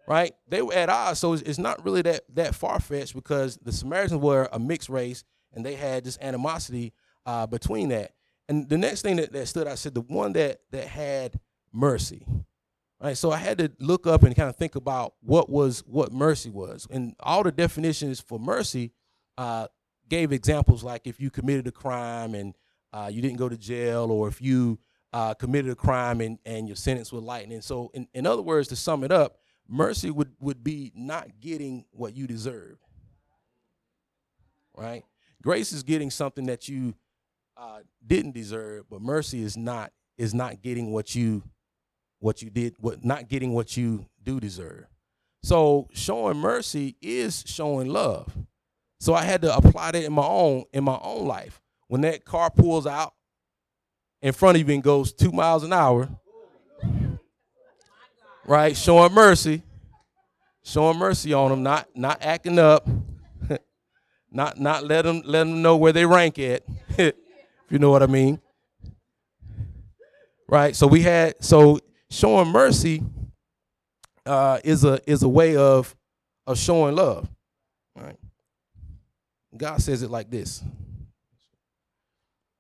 right? 0.10 0.34
They 0.48 0.64
were 0.64 0.74
at 0.74 0.90
odds, 0.90 1.20
so 1.20 1.34
it's, 1.34 1.60
not 1.60 1.86
really 1.86 2.02
that 2.02 2.24
that 2.34 2.56
far 2.56 2.80
fetched 2.80 3.14
because 3.14 3.58
the 3.58 3.72
Samaritans 3.72 4.20
were 4.20 4.50
a 4.52 4.60
mixed 4.60 4.90
race 4.90 5.24
and 5.54 5.66
they 5.66 5.76
had 5.76 6.04
this 6.04 6.18
animosity 6.20 6.94
uh, 7.26 7.46
between 7.46 7.90
that. 7.90 8.12
And 8.50 8.68
the 8.68 8.78
next 8.78 9.04
thing 9.04 9.18
that, 9.18 9.32
that 9.32 9.48
stood 9.48 9.68
out 9.68 9.78
said 9.78 9.94
the 9.94 10.02
one 10.02 10.34
that 10.34 10.62
that 10.72 10.88
had 10.88 11.40
mercy. 11.72 12.26
Right. 13.00 13.16
So 13.16 13.32
I 13.32 13.38
had 13.38 13.60
to 13.60 13.72
look 13.80 14.08
up 14.08 14.24
and 14.24 14.36
kind 14.36 14.50
of 14.50 14.58
think 14.58 14.76
about 14.76 15.14
what 15.22 15.50
was 15.50 15.84
what 15.86 16.12
mercy 16.12 16.50
was. 16.50 16.86
And 16.90 17.16
all 17.22 17.44
the 17.44 17.52
definitions 17.52 18.20
for 18.20 18.38
mercy 18.40 18.92
uh, 19.38 19.68
gave 20.10 20.34
examples 20.34 20.84
like 20.84 21.08
if 21.08 21.20
you 21.20 21.30
committed 21.30 21.68
a 21.68 21.72
crime 21.72 22.34
and 22.34 22.56
uh, 22.92 23.10
you 23.12 23.22
didn't 23.22 23.38
go 23.38 23.48
to 23.48 23.56
jail, 23.56 24.12
or 24.12 24.28
if 24.28 24.42
you 24.42 24.80
uh, 25.14 25.34
committed 25.36 25.72
a 25.72 25.76
crime 25.76 26.22
and, 26.22 26.40
and 26.46 26.68
your 26.68 26.76
sentence 26.76 27.12
was 27.12 27.24
lightened. 27.24 27.54
And 27.54 27.64
so, 27.64 27.92
in, 27.94 28.08
in 28.14 28.26
other 28.26 28.42
words, 28.42 28.68
to 28.70 28.76
sum 28.76 29.04
it 29.04 29.12
up, 29.12 29.38
mercy 29.70 30.10
would, 30.10 30.34
would 30.40 30.64
be 30.64 30.92
not 30.96 31.40
getting 31.40 31.86
what 31.92 32.16
you 32.16 32.28
deserve. 32.28 32.78
Right? 34.76 35.04
Grace 35.42 35.72
is 35.72 35.84
getting 35.84 36.10
something 36.10 36.46
that 36.48 36.68
you 36.68 36.96
uh, 37.56 37.80
didn't 38.06 38.34
deserve, 38.34 38.86
but 38.90 39.02
mercy 39.02 39.42
is 39.42 39.56
not 39.56 39.92
is 40.18 40.34
not 40.34 40.62
getting 40.62 40.92
what 40.92 41.16
you 41.16 41.44
what 42.20 42.42
you 42.42 42.50
did, 42.50 42.76
what 42.80 43.04
not 43.04 43.30
getting 43.30 43.54
what 43.54 43.78
you 43.78 44.06
do 44.24 44.40
deserve. 44.40 44.86
So 45.44 45.88
showing 45.94 46.38
mercy 46.38 46.98
is 47.02 47.44
showing 47.46 47.88
love. 47.88 48.36
So 49.00 49.14
I 49.14 49.24
had 49.24 49.42
to 49.44 49.56
apply 49.56 49.92
that 49.92 50.04
in 50.04 50.14
my 50.14 50.26
own 50.26 50.66
in 50.74 50.84
my 50.84 51.00
own 51.02 51.26
life. 51.26 51.62
When 51.88 52.02
that 52.02 52.26
car 52.26 52.50
pulls 52.50 52.86
out 52.86 53.14
in 54.22 54.34
front 54.34 54.58
of 54.58 54.68
you 54.68 54.74
and 54.74 54.84
goes 54.84 55.14
two 55.14 55.32
miles 55.32 55.64
an 55.64 55.74
hour, 55.74 56.10
right? 58.50 58.76
Showing 58.76 59.14
mercy, 59.14 59.62
showing 60.64 60.98
mercy 60.98 61.34
on 61.34 61.52
them, 61.52 61.64
not 61.64 61.88
not 61.96 62.18
acting 62.22 62.58
up, 62.58 62.90
not 64.32 64.60
not 64.60 64.84
let 64.84 65.04
them 65.04 65.22
let 65.24 65.46
them 65.46 65.62
know 65.62 65.78
where 65.78 65.94
they 65.94 66.06
rank 66.06 66.40
at, 66.40 66.64
if 66.98 67.14
you 67.70 67.80
know 67.80 67.92
what 67.92 68.04
I 68.04 68.08
mean. 68.08 68.42
Right. 70.48 70.76
So 70.76 70.88
we 70.88 71.04
had 71.04 71.36
so 71.44 71.80
showing 72.10 72.50
mercy 72.50 73.04
uh, 74.26 74.60
is 74.64 74.84
a 74.84 75.00
is 75.06 75.22
a 75.22 75.30
way 75.30 75.56
of 75.56 75.96
of 76.48 76.58
showing 76.58 76.96
love. 76.96 77.30
Right. 77.96 78.18
God 79.56 79.80
says 79.82 80.02
it 80.02 80.10
like 80.10 80.32
this. 80.32 80.64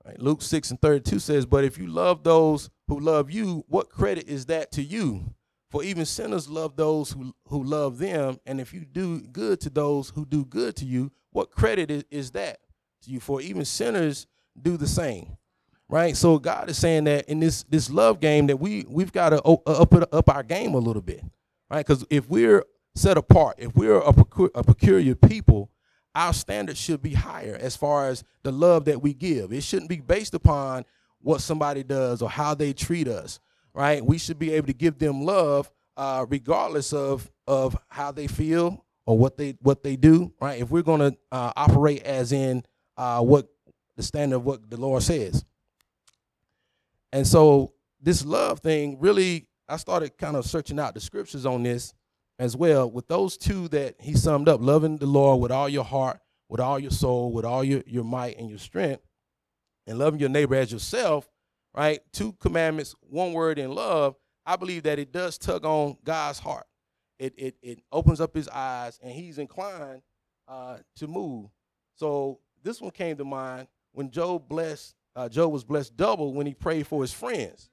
Right. 0.06 0.20
Luke 0.20 0.42
6 0.42 0.72
and 0.72 0.82
32 0.82 1.20
says, 1.20 1.46
But 1.46 1.64
if 1.64 1.78
you 1.78 1.88
love 1.88 2.24
those 2.24 2.70
who 2.88 3.00
love 3.00 3.30
you, 3.30 3.64
what 3.68 3.90
credit 3.90 4.28
is 4.28 4.48
that 4.48 4.72
to 4.72 4.84
you? 4.84 5.34
For 5.70 5.84
even 5.84 6.06
sinners 6.06 6.50
love 6.50 6.76
those 6.76 7.12
who, 7.12 7.34
who 7.48 7.64
love 7.64 8.00
them. 8.00 8.40
And 8.46 8.60
if 8.60 8.74
you 8.74 8.86
do 8.86 9.22
good 9.22 9.60
to 9.62 9.70
those 9.70 10.10
who 10.10 10.26
do 10.26 10.44
good 10.46 10.76
to 10.78 10.86
you, 10.86 11.12
what 11.32 11.52
credit 11.52 11.92
is, 11.92 12.04
is 12.10 12.32
that 12.32 12.60
to 13.04 13.12
you? 13.12 13.20
For 13.20 13.40
even 13.42 13.66
sinners 13.66 14.26
do 14.60 14.78
the 14.78 14.88
same. 14.88 15.38
Right? 15.88 16.16
So 16.16 16.38
God 16.38 16.70
is 16.70 16.78
saying 16.78 17.06
that 17.06 17.28
in 17.30 17.40
this 17.40 17.64
this 17.64 17.90
love 17.90 18.20
game 18.20 18.46
that 18.48 18.58
we 18.58 18.86
we've 18.88 19.12
got 19.12 19.30
to 19.30 19.42
uh, 19.44 19.58
up 19.66 20.14
up 20.14 20.30
our 20.30 20.44
game 20.44 20.76
a 20.76 20.80
little 20.80 21.02
bit. 21.02 21.24
Right? 21.70 21.86
Because 21.86 22.06
if 22.12 22.30
we're 22.30 22.64
set 22.96 23.18
apart, 23.18 23.56
if 23.58 23.76
we're 23.76 24.00
a, 24.00 24.14
a 24.56 24.64
peculiar 24.64 25.16
people, 25.16 25.72
our 26.14 26.34
standards 26.34 26.80
should 26.80 27.02
be 27.02 27.14
higher 27.14 27.58
as 27.60 27.76
far 27.76 28.10
as 28.10 28.24
the 28.44 28.52
love 28.52 28.86
that 28.86 29.02
we 29.02 29.14
give. 29.14 29.54
It 29.54 29.64
shouldn't 29.64 29.90
be 29.90 30.00
based 30.00 30.34
upon 30.34 30.86
what 31.22 31.42
somebody 31.42 31.84
does 31.84 32.22
or 32.22 32.30
how 32.30 32.54
they 32.54 32.74
treat 32.74 33.08
us, 33.08 33.40
right? 33.74 34.04
We 34.04 34.18
should 34.18 34.40
be 34.40 34.54
able 34.54 34.68
to 34.68 34.74
give 34.74 35.00
them 35.00 35.22
love 35.24 35.72
uh, 35.98 36.26
regardless 36.30 36.94
of 36.94 37.30
of 37.48 37.78
how 37.90 38.12
they 38.12 38.28
feel 38.28 38.86
or 39.06 39.18
what 39.18 39.38
they 39.38 39.58
what 39.62 39.84
they 39.84 39.96
do, 39.96 40.34
right? 40.40 40.62
If 40.62 40.72
we're 40.72 40.84
going 40.84 41.12
to 41.12 41.18
uh, 41.32 41.52
operate 41.56 42.04
as 42.04 42.32
in 42.32 42.64
uh, 42.98 43.22
what 43.22 43.48
the 43.98 44.04
standard 44.04 44.38
of 44.38 44.46
what 44.46 44.70
the 44.70 44.78
Lord 44.78 45.04
says, 45.04 45.44
and 47.12 47.28
so 47.28 47.74
this 48.02 48.24
love 48.24 48.60
thing 48.60 48.98
really, 49.00 49.48
I 49.68 49.78
started 49.78 50.18
kind 50.18 50.36
of 50.36 50.46
searching 50.46 50.80
out 50.80 50.94
the 50.94 51.02
scriptures 51.02 51.46
on 51.46 51.64
this 51.64 51.94
as 52.38 52.56
well 52.56 52.90
with 52.90 53.08
those 53.08 53.38
two 53.38 53.68
that 53.68 53.96
he 54.00 54.14
summed 54.14 54.48
up 54.48 54.62
loving 54.62 54.98
the 54.98 55.06
Lord 55.06 55.42
with 55.42 55.52
all 55.52 55.68
your 55.68 55.84
heart, 55.84 56.20
with 56.48 56.62
all 56.62 56.80
your 56.80 56.92
soul, 56.92 57.34
with 57.34 57.44
all 57.44 57.64
your, 57.64 57.84
your 57.86 58.06
might 58.06 58.38
and 58.38 58.50
your 58.50 58.60
strength, 58.60 59.04
and 59.86 60.00
loving 60.00 60.20
your 60.22 60.30
neighbor 60.30 60.56
as 60.56 60.72
yourself, 60.72 61.28
right? 61.76 62.00
Two 62.12 62.34
commandments, 62.34 62.96
one 63.02 63.34
word 63.34 63.60
in 63.60 63.72
love. 63.72 64.16
I 64.46 64.56
believe 64.56 64.84
that 64.84 65.00
it 65.00 65.12
does 65.12 65.38
tug 65.38 65.66
on 65.66 65.98
God's 66.04 66.40
heart. 66.40 66.66
It, 67.20 67.34
it, 67.38 67.56
it 67.62 67.80
opens 67.92 68.22
up 68.22 68.34
his 68.34 68.48
eyes 68.48 69.00
and 69.04 69.12
he's 69.12 69.38
inclined 69.38 70.02
uh, 70.48 70.78
to 70.98 71.08
move. 71.08 71.50
So 71.96 72.40
this 72.64 72.82
one 72.82 72.92
came 72.92 73.18
to 73.18 73.26
mind 73.26 73.68
when 73.92 74.10
Job 74.10 74.48
blessed, 74.48 74.96
uh, 75.16 75.30
Job 75.30 75.52
was 75.52 75.64
blessed 75.64 75.98
double 75.98 76.34
when 76.34 76.48
he 76.48 76.54
prayed 76.54 76.88
for 76.88 77.02
his 77.02 77.14
friends. 77.14 77.70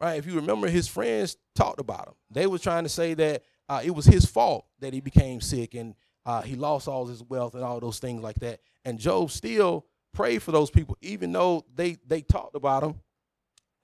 Right? 0.00 0.18
If 0.18 0.26
you 0.26 0.34
remember, 0.34 0.68
his 0.68 0.88
friends 0.88 1.36
talked 1.54 1.80
about 1.80 2.08
him. 2.08 2.14
They 2.30 2.46
were 2.46 2.58
trying 2.58 2.82
to 2.82 2.88
say 2.88 3.14
that 3.14 3.42
uh, 3.68 3.80
it 3.82 3.92
was 3.92 4.04
his 4.04 4.26
fault 4.26 4.66
that 4.80 4.92
he 4.92 5.00
became 5.00 5.40
sick 5.40 5.74
and 5.74 5.94
uh, 6.26 6.42
he 6.42 6.56
lost 6.56 6.88
all 6.88 7.06
his 7.06 7.22
wealth 7.22 7.54
and 7.54 7.62
all 7.62 7.80
those 7.80 7.98
things 7.98 8.22
like 8.22 8.40
that. 8.40 8.60
And 8.84 8.98
Job 8.98 9.30
still 9.30 9.86
prayed 10.12 10.42
for 10.42 10.52
those 10.52 10.70
people, 10.70 10.96
even 11.00 11.32
though 11.32 11.64
they 11.74 11.96
they 12.06 12.22
talked 12.22 12.54
about 12.54 12.82
him. 12.82 12.94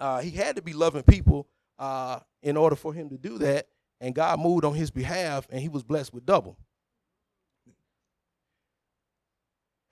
Uh, 0.00 0.20
he 0.20 0.30
had 0.30 0.56
to 0.56 0.62
be 0.62 0.72
loving 0.72 1.02
people 1.02 1.46
uh, 1.78 2.20
in 2.42 2.56
order 2.56 2.74
for 2.74 2.92
him 2.92 3.08
to 3.10 3.18
do 3.18 3.38
that, 3.38 3.68
and 4.00 4.14
God 4.14 4.40
moved 4.40 4.64
on 4.64 4.74
his 4.74 4.90
behalf, 4.90 5.46
and 5.50 5.60
he 5.60 5.68
was 5.68 5.82
blessed 5.82 6.12
with 6.12 6.26
double. 6.26 6.58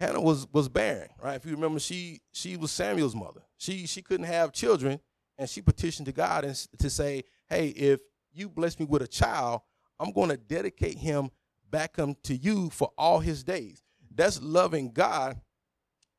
Hannah 0.01 0.21
was 0.21 0.47
was 0.53 0.69
barren, 0.69 1.09
right? 1.23 1.35
If 1.35 1.45
you 1.45 1.53
remember, 1.53 1.81
she 1.81 2.21
she 2.33 2.57
was 2.57 2.71
Samuel's 2.71 3.15
mother. 3.15 3.43
She 3.59 3.87
she 3.87 4.01
couldn't 4.01 4.27
have 4.27 4.53
children, 4.53 5.01
and 5.37 5.49
she 5.49 5.61
petitioned 5.61 6.07
to 6.07 6.13
God 6.13 6.45
and 6.45 6.55
to 6.79 6.89
say, 6.89 7.25
"Hey, 7.49 7.69
if 7.69 8.01
you 8.33 8.49
bless 8.49 8.79
me 8.79 8.87
with 8.87 9.03
a 9.03 9.09
child, 9.09 9.63
I'm 9.99 10.13
going 10.13 10.31
to 10.31 10.37
dedicate 10.37 10.99
him 10.99 11.31
back 11.71 11.99
unto 11.99 12.35
you 12.35 12.71
for 12.71 12.93
all 12.97 13.21
his 13.21 13.43
days. 13.43 13.83
That's 14.15 14.41
loving 14.43 14.93
God 14.93 15.41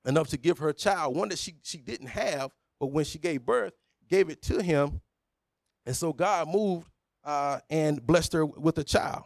enough 0.05 0.27
to 0.29 0.38
give 0.38 0.58
her 0.60 0.69
a 0.69 0.74
child, 0.74 1.15
one 1.15 1.29
that 1.29 1.39
she, 1.39 1.55
she 1.63 1.77
didn't 1.77 2.08
have, 2.08 2.51
but 2.79 2.88
when 2.88 3.05
she 3.05 3.19
gave 3.19 3.46
birth, 3.46 3.74
gave 4.10 4.30
it 4.30 4.42
to 4.44 4.62
him. 4.62 5.01
And 5.86 5.96
so 5.96 6.13
God 6.13 6.50
moved 6.50 6.89
uh, 7.24 7.60
and 7.70 8.06
blessed 8.06 8.34
her 8.34 8.46
with 8.46 8.78
a 8.78 8.84
child. 8.84 9.24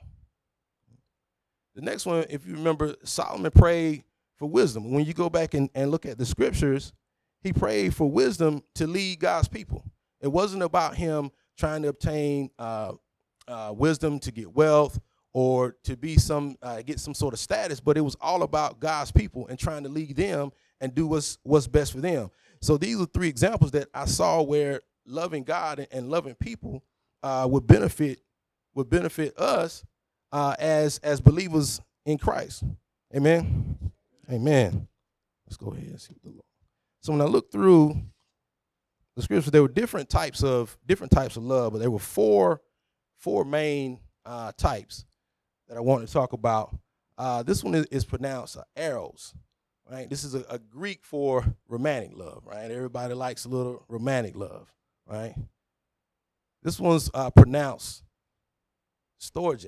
The 1.76 1.82
next 1.82 2.06
one, 2.06 2.26
if 2.30 2.46
you 2.46 2.54
remember, 2.54 2.96
Solomon 3.04 3.52
prayed 3.52 4.04
for 4.38 4.48
wisdom. 4.48 4.92
When 4.92 5.06
you 5.06 5.14
go 5.14 5.30
back 5.30 5.54
and, 5.54 5.70
and 5.74 5.90
look 5.90 6.06
at 6.06 6.18
the 6.18 6.26
scriptures, 6.26 6.94
he 7.42 7.52
prayed 7.52 7.96
for 7.96 8.10
wisdom 8.10 8.64
to 8.76 8.88
lead 8.88 9.20
God's 9.20 9.48
people. 9.48 9.84
It 10.22 10.32
wasn't 10.32 10.64
about 10.64 10.96
him 10.96 11.32
trying 11.58 11.82
to 11.84 11.90
obtain 11.90 12.50
uh, 12.58 12.94
uh, 13.48 13.74
wisdom 13.76 14.20
to 14.20 14.32
get 14.32 14.54
wealth 14.54 15.00
or 15.34 15.76
to 15.84 15.98
be 15.98 16.18
some 16.18 16.56
uh, 16.62 16.82
get 16.82 17.00
some 17.00 17.14
sort 17.14 17.34
of 17.34 17.40
status, 17.40 17.80
but 17.80 17.98
it 17.98 18.02
was 18.02 18.16
all 18.22 18.44
about 18.44 18.80
God's 18.80 19.12
people 19.12 19.48
and 19.48 19.58
trying 19.58 19.84
to 19.84 19.90
lead 19.90 20.16
them 20.16 20.52
and 20.80 20.94
do 20.94 21.08
what's 21.08 21.40
what's 21.44 21.68
best 21.68 21.92
for 21.92 22.02
them. 22.02 22.30
So 22.64 22.78
these 22.78 22.98
are 23.02 23.06
three 23.06 23.28
examples 23.28 23.72
that 23.72 23.90
I 23.94 24.06
saw 24.06 24.42
where 24.42 24.80
loving 25.06 25.44
God 25.44 25.86
and, 25.92 26.10
loving 26.10 26.34
people 26.36 26.82
uh, 27.22 27.46
would 27.50 27.68
benefit 27.68 28.22
would 28.74 28.90
benefit 28.90 29.38
us 29.38 29.84
uh, 30.32 30.56
as 30.58 30.98
as 31.00 31.20
believers 31.20 31.82
in 32.06 32.18
Christ. 32.18 32.64
Amen. 33.14 33.92
Amen. 34.32 34.88
Let's 35.46 35.58
go 35.58 35.72
ahead 35.72 35.90
and 35.90 36.00
see 36.00 36.16
the 36.24 36.30
Lord. 36.30 36.46
So 37.02 37.12
when 37.12 37.20
I 37.20 37.26
look 37.26 37.52
through 37.52 38.02
the 39.18 39.22
scriptures, 39.22 39.52
there 39.52 39.62
were 39.62 39.68
different 39.68 40.10
types 40.10 40.42
of 40.42 40.78
different 40.88 41.12
types 41.12 41.36
of 41.36 41.44
love, 41.44 41.74
but 41.74 41.80
there 41.80 41.92
were 41.92 42.00
four 42.00 42.62
four 43.18 43.44
main 43.44 44.00
uh, 44.26 44.54
types 44.58 45.04
that 45.68 45.76
I 45.76 45.82
want 45.82 46.08
to 46.08 46.14
talk 46.14 46.32
about. 46.32 46.74
Uh, 47.18 47.44
this 47.44 47.62
one 47.62 47.76
is, 47.76 47.86
is 47.88 48.06
pronounced 48.06 48.56
uh, 48.56 48.64
eros, 48.78 49.34
right? 49.90 50.10
This 50.10 50.24
is 50.24 50.36
a, 50.36 50.46
a, 50.50 50.60
Greek 50.60 51.04
for 51.04 51.46
romantic 51.68 52.12
love, 52.16 52.44
right? 52.46 52.70
Everybody 52.70 53.14
likes 53.14 53.46
a 53.46 53.50
little 53.50 53.84
romantic 53.88 54.36
love, 54.36 54.72
right? 55.08 55.36
This 56.62 56.80
one's 56.80 57.10
uh, 57.14 57.30
pronounced 57.30 58.04
storge, 59.22 59.68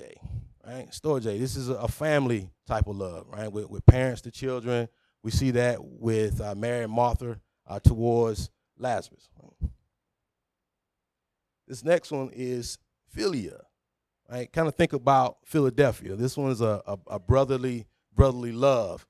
right? 0.66 0.88
Storge. 0.90 1.38
This 1.38 1.56
is 1.56 1.68
a, 1.68 1.88
family 1.88 2.50
type 2.66 2.86
of 2.86 2.96
love, 2.96 3.26
right? 3.28 3.50
With, 3.50 3.70
with 3.70 3.84
parents 3.86 4.22
to 4.22 4.30
children. 4.30 4.88
We 5.22 5.30
see 5.30 5.50
that 5.52 5.78
with 5.82 6.40
uh, 6.40 6.54
Mary 6.54 6.84
and 6.84 6.92
Martha 6.92 7.40
uh, 7.66 7.80
towards 7.80 8.50
Lazarus. 8.78 9.28
This 11.66 11.82
next 11.84 12.12
one 12.12 12.30
is 12.32 12.78
philia, 13.14 13.60
right? 14.30 14.50
Kind 14.52 14.68
of 14.68 14.74
think 14.74 14.92
about 14.92 15.38
Philadelphia. 15.44 16.14
This 16.14 16.36
one 16.36 16.52
is 16.52 16.60
a, 16.60 16.80
a, 16.86 16.98
a 17.08 17.18
brotherly, 17.18 17.86
brotherly 18.14 18.52
love, 18.52 19.04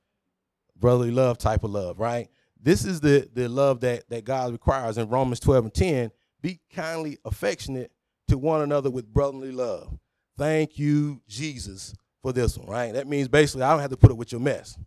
brotherly 0.79 1.11
love 1.11 1.37
type 1.37 1.63
of 1.63 1.71
love, 1.71 1.99
right? 1.99 2.29
This 2.61 2.85
is 2.85 2.99
the, 2.99 3.29
the 3.33 3.47
love 3.47 3.81
that, 3.81 4.09
that 4.09 4.25
God 4.25 4.51
requires 4.51 4.97
in 4.97 5.09
Romans 5.09 5.39
12 5.39 5.65
and 5.65 5.73
10. 5.73 6.11
Be 6.41 6.59
kindly 6.73 7.17
affectionate 7.25 7.91
to 8.27 8.37
one 8.37 8.61
another 8.61 8.89
with 8.89 9.11
brotherly 9.11 9.51
love. 9.51 9.97
Thank 10.37 10.77
you, 10.77 11.21
Jesus, 11.27 11.95
for 12.21 12.31
this 12.31 12.57
one, 12.57 12.67
right? 12.67 12.93
That 12.93 13.07
means 13.07 13.27
basically 13.27 13.63
I 13.63 13.71
don't 13.71 13.79
have 13.79 13.89
to 13.89 13.97
put 13.97 14.11
up 14.11 14.17
with 14.17 14.31
your 14.31 14.41
mess, 14.41 14.77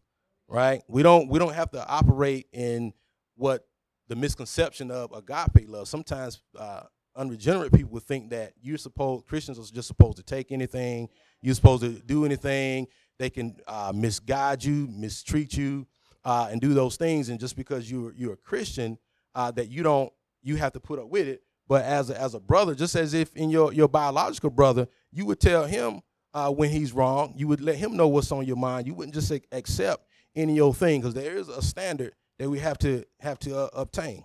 right? 0.49 0.83
We 0.89 1.03
don't 1.03 1.29
we 1.29 1.39
don't 1.39 1.55
have 1.55 1.71
to 1.73 1.87
operate 1.87 2.47
in 2.53 2.93
what 3.37 3.67
the 4.09 4.17
misconception 4.17 4.91
of 4.91 5.13
agape 5.13 5.69
love. 5.69 5.89
Sometimes 5.89 6.43
uh, 6.59 6.83
unregenerate 7.17 7.73
people 7.73 7.91
would 7.93 8.05
think 8.05 8.31
that 8.31 8.53
you're 8.61 8.79
supposed 8.79 9.27
Christians 9.27 9.59
are 9.59 9.73
just 9.73 9.89
supposed 9.89 10.19
to 10.19 10.23
take 10.23 10.53
anything, 10.53 11.09
you're 11.43 11.55
supposed 11.55 11.83
to 11.83 11.91
do 11.91 12.25
anything. 12.25 12.87
They 13.21 13.29
can 13.29 13.55
uh, 13.69 13.93
misguide 13.95 14.65
you, 14.65 14.89
mistreat 14.91 15.55
you, 15.55 15.87
uh, 16.25 16.49
and 16.51 16.59
do 16.59 16.73
those 16.73 16.97
things. 16.97 17.29
And 17.29 17.39
just 17.39 17.55
because 17.55 17.91
you're 17.91 18.15
you're 18.15 18.33
a 18.33 18.39
Christian, 18.39 18.97
uh, 19.35 19.51
that 19.53 19.69
you 19.69 19.83
don't 19.83 20.11
you 20.43 20.57
have 20.57 20.73
to 20.73 20.81
put 20.81 20.99
up 20.99 21.11
with 21.11 21.29
it. 21.29 21.43
But 21.69 21.85
as 21.85 22.09
a, 22.09 22.19
as 22.19 22.35
a 22.35 22.41
brother, 22.41 22.75
just 22.75 22.97
as 22.97 23.13
if 23.13 23.37
in 23.37 23.51
your 23.51 23.75
your 23.75 23.89
biological 23.89 24.49
brother, 24.49 24.89
you 25.13 25.27
would 25.27 25.39
tell 25.39 25.67
him 25.67 26.01
uh, 26.33 26.51
when 26.51 26.71
he's 26.71 26.95
wrong. 26.95 27.35
You 27.37 27.47
would 27.49 27.61
let 27.61 27.77
him 27.77 27.95
know 27.95 28.09
what's 28.09 28.33
on 28.33 28.47
your 28.47 28.57
mind. 28.57 28.87
You 28.87 28.95
wouldn't 28.95 29.15
just 29.15 29.31
accept 29.53 30.07
any 30.35 30.59
old 30.59 30.79
thing 30.79 31.03
because 31.03 31.13
there 31.13 31.37
is 31.37 31.51
a 31.51 31.61
standard 31.61 32.15
that 32.39 32.49
we 32.49 32.59
have 32.59 32.79
to 32.79 33.05
have 33.21 33.39
to 33.41 33.55
uh, 33.55 33.69
obtain, 33.75 34.25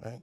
right? 0.00 0.20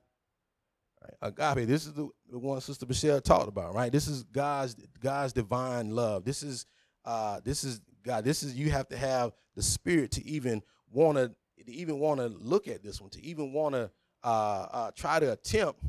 Agape. 1.22 1.67
This 1.67 1.86
is 1.86 1.91
the, 1.91 2.07
the 2.31 2.39
one 2.39 2.62
Sister 2.62 2.86
Michelle 2.86 3.19
talked 3.19 3.50
about, 3.50 3.75
right? 3.75 3.91
This 3.91 4.07
is 4.07 4.24
God's 4.24 4.75
God's 5.01 5.34
divine 5.34 5.89
love. 5.89 6.24
This 6.24 6.43
is 6.43 6.65
uh, 7.03 7.41
this 7.43 7.65
is 7.65 7.81
God, 8.05 8.24
this 8.24 8.43
is 8.43 8.55
you 8.55 8.71
have 8.71 8.88
to 8.89 8.97
have 8.97 9.33
the 9.55 9.63
spirit 9.63 10.12
to 10.12 10.25
even 10.25 10.62
want 10.91 11.17
to 11.17 11.31
to 11.65 11.71
even 11.71 12.00
want 12.00 12.19
to 12.19 12.27
look 12.27 12.67
at 12.67 12.83
this 12.83 13.01
one, 13.01 13.09
to 13.12 13.24
even 13.24 13.51
want 13.51 13.74
to 13.74 13.89
uh, 14.24 14.67
uh, 14.71 14.91
try 14.95 15.19
to 15.19 15.31
attempt 15.31 15.81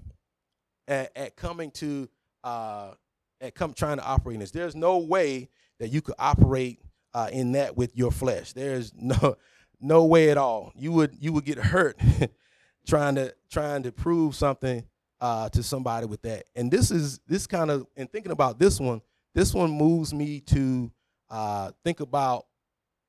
at, 0.89 1.13
at 1.17 1.37
coming 1.37 1.71
to 1.73 2.09
uh, 2.43 2.93
at 3.41 3.55
come 3.55 3.75
trying 3.75 3.99
to 3.99 4.05
operate 4.05 4.35
in 4.35 4.41
this. 4.41 4.51
There's 4.51 4.75
no 4.75 4.99
way 4.99 5.51
that 5.79 5.89
you 5.89 6.01
could 6.01 6.15
operate 6.19 6.81
uh, 7.13 7.29
in 7.31 7.53
that 7.53 7.77
with 7.77 7.97
your 7.97 8.11
flesh. 8.11 8.53
There's 8.53 8.93
no 8.97 9.37
no 9.81 10.05
way 10.05 10.31
at 10.31 10.39
all. 10.39 10.73
You 10.75 10.93
would 10.93 11.17
you 11.21 11.33
would 11.33 11.45
get 11.45 11.59
hurt 11.59 12.01
trying 12.87 13.17
to 13.17 13.35
trying 13.51 13.83
to 13.83 13.93
prove 13.93 14.35
something 14.35 14.85
uh, 15.21 15.49
to 15.51 15.63
somebody 15.63 16.07
with 16.07 16.23
that. 16.23 16.45
And 16.55 16.71
this 16.71 16.91
is 16.91 17.21
this 17.27 17.47
kind 17.47 17.71
of 17.71 17.87
and 17.97 18.11
thinking 18.11 18.33
about 18.33 18.59
this 18.59 18.81
one. 18.81 19.03
This 19.35 19.53
one 19.53 19.71
moves 19.71 20.15
me 20.15 20.41
to 20.41 20.91
uh, 21.31 21.73
think 21.85 22.01
about 22.01 22.47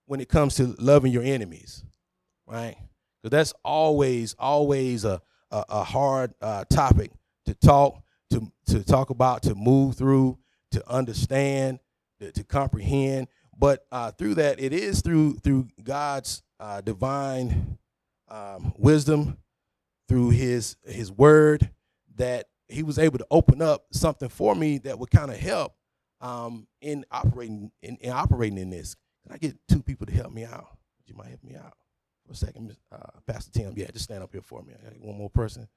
when 0.05 0.19
it 0.19 0.29
comes 0.29 0.55
to 0.55 0.75
loving 0.79 1.12
your 1.12 1.24
enemies, 1.24 1.83
right? 2.45 2.75
Because 3.21 3.31
that's 3.31 3.53
always 3.63 4.36
always 4.39 5.05
a 5.05 5.21
a, 5.51 5.65
a 5.69 5.83
hard 5.83 6.33
uh, 6.41 6.65
topic 6.65 7.12
to 7.45 7.53
talk 7.53 8.01
to 8.31 8.51
to 8.67 8.83
talk 8.83 9.09
about, 9.09 9.43
to 9.43 9.55
move 9.55 9.95
through, 9.95 10.38
to 10.71 10.89
understand, 10.89 11.79
to, 12.19 12.31
to 12.31 12.43
comprehend. 12.43 13.27
But 13.57 13.86
uh, 13.91 14.12
through 14.12 14.36
that, 14.36 14.59
it 14.59 14.74
is 14.74 15.01
through 15.01 15.36
through 15.38 15.67
God's 15.83 16.43
uh, 16.59 16.81
divine 16.81 17.77
um, 18.29 18.74
wisdom, 18.77 19.38
through 20.07 20.31
His 20.31 20.75
His 20.86 21.12
Word, 21.12 21.69
that 22.15 22.47
He 22.67 22.83
was 22.83 23.00
able 23.00 23.17
to 23.17 23.27
open 23.31 23.62
up 23.62 23.86
something 23.91 24.29
for 24.29 24.55
me 24.55 24.77
that 24.79 25.00
would 25.00 25.12
kind 25.12 25.31
of 25.31 25.38
help 25.38 25.74
um, 26.21 26.67
in 26.81 27.05
operating 27.12 27.71
in, 27.81 27.97
in, 27.97 28.12
operating 28.12 28.57
in 28.57 28.69
this. 28.69 28.95
Can 29.24 29.36
I 29.36 29.38
get 29.38 29.57
two 29.67 29.81
people 29.81 30.05
to 30.05 30.13
help 30.13 30.31
me 30.31 30.45
out? 30.45 30.67
You 31.05 31.15
might 31.15 31.27
help 31.27 31.43
me 31.43 31.55
out 31.55 31.74
for 32.25 32.33
a 32.33 32.36
second, 32.36 32.75
uh, 32.91 33.19
Pastor 33.25 33.51
Tim. 33.51 33.74
Yeah, 33.75 33.88
just 33.91 34.05
stand 34.05 34.24
up 34.24 34.31
here 34.31 34.41
for 34.41 34.62
me. 34.62 34.74
One 35.00 35.17
more 35.17 35.29
person 35.29 35.67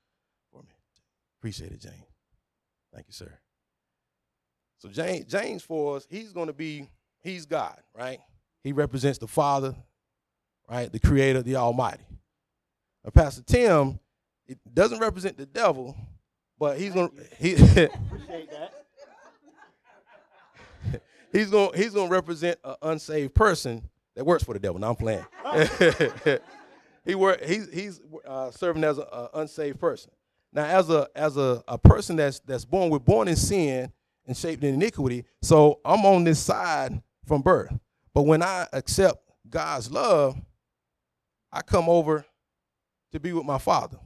for 0.53 0.63
me. 0.63 0.75
Appreciate 1.39 1.73
it, 1.73 1.81
James. 1.81 2.05
Thank 2.93 3.07
you, 3.07 3.13
sir. 3.13 3.33
So 4.79 4.89
James, 4.89 5.27
James 5.27 5.63
for 5.63 5.97
us, 5.97 6.07
he's 6.11 6.33
going 6.33 6.47
to 6.47 6.53
be, 6.53 6.89
he's 7.21 7.47
God, 7.47 7.79
right? 7.95 8.19
He 8.65 8.73
represents 8.73 9.19
the 9.19 9.29
Father, 9.29 9.75
right? 10.69 10.91
The 10.91 10.99
Creator, 10.99 11.43
the 11.43 11.57
Almighty. 11.57 12.05
Now, 13.05 13.11
Pastor 13.11 13.43
Tim, 13.43 14.01
it 14.47 14.59
doesn't 14.73 14.99
represent 14.99 15.37
the 15.37 15.47
devil, 15.47 15.97
but 16.59 16.79
he's 16.79 16.93
going 16.93 17.11
to 17.11 17.23
he 17.39 17.53
appreciate 17.55 18.51
that. 18.51 18.80
He's 21.33 21.51
gonna 21.51 21.77
he's 21.77 21.93
to 21.93 22.07
represent 22.09 22.59
an 22.65 22.77
unsaved 22.83 23.35
person 23.35 23.89
that 24.17 24.25
works 24.25 24.45
for 24.45 24.55
the 24.55 24.61
devil. 24.61 24.81
Now 24.81 24.91
I'm 24.91 24.97
playing. 24.97 25.27
he 27.05 27.15
work 27.15 27.43
he's 27.45 27.73
he's 27.73 28.01
uh, 28.27 28.51
serving 28.51 28.85
as 28.85 28.99
an 28.99 29.07
unsaved 29.35 29.81
person. 29.81 30.11
Now, 30.53 30.65
as 30.65 30.91
a 30.91 31.09
as 31.15 31.37
a, 31.37 31.63
a 31.69 31.79
person 31.79 32.17
that's 32.17 32.41
that's 32.41 32.65
born, 32.65 32.91
we're 32.91 32.99
born 32.99 33.29
in 33.29 33.37
sin 33.37 33.93
and 34.27 34.37
shaped 34.37 34.65
in 34.65 34.75
iniquity. 34.75 35.25
So 35.43 35.81
I'm 35.85 36.05
on 36.05 36.25
this 36.25 36.41
side 36.41 37.01
from 37.27 37.43
birth. 37.43 37.73
But 38.13 38.23
when 38.23 38.43
I 38.43 38.67
accept 38.73 39.23
God's 39.49 39.91
love, 39.91 40.37
I 41.53 41.63
come 41.63 41.89
over 41.89 42.25
to 43.13 43.21
be 43.21 43.33
with 43.33 43.45
my 43.45 43.59
father. 43.59 43.99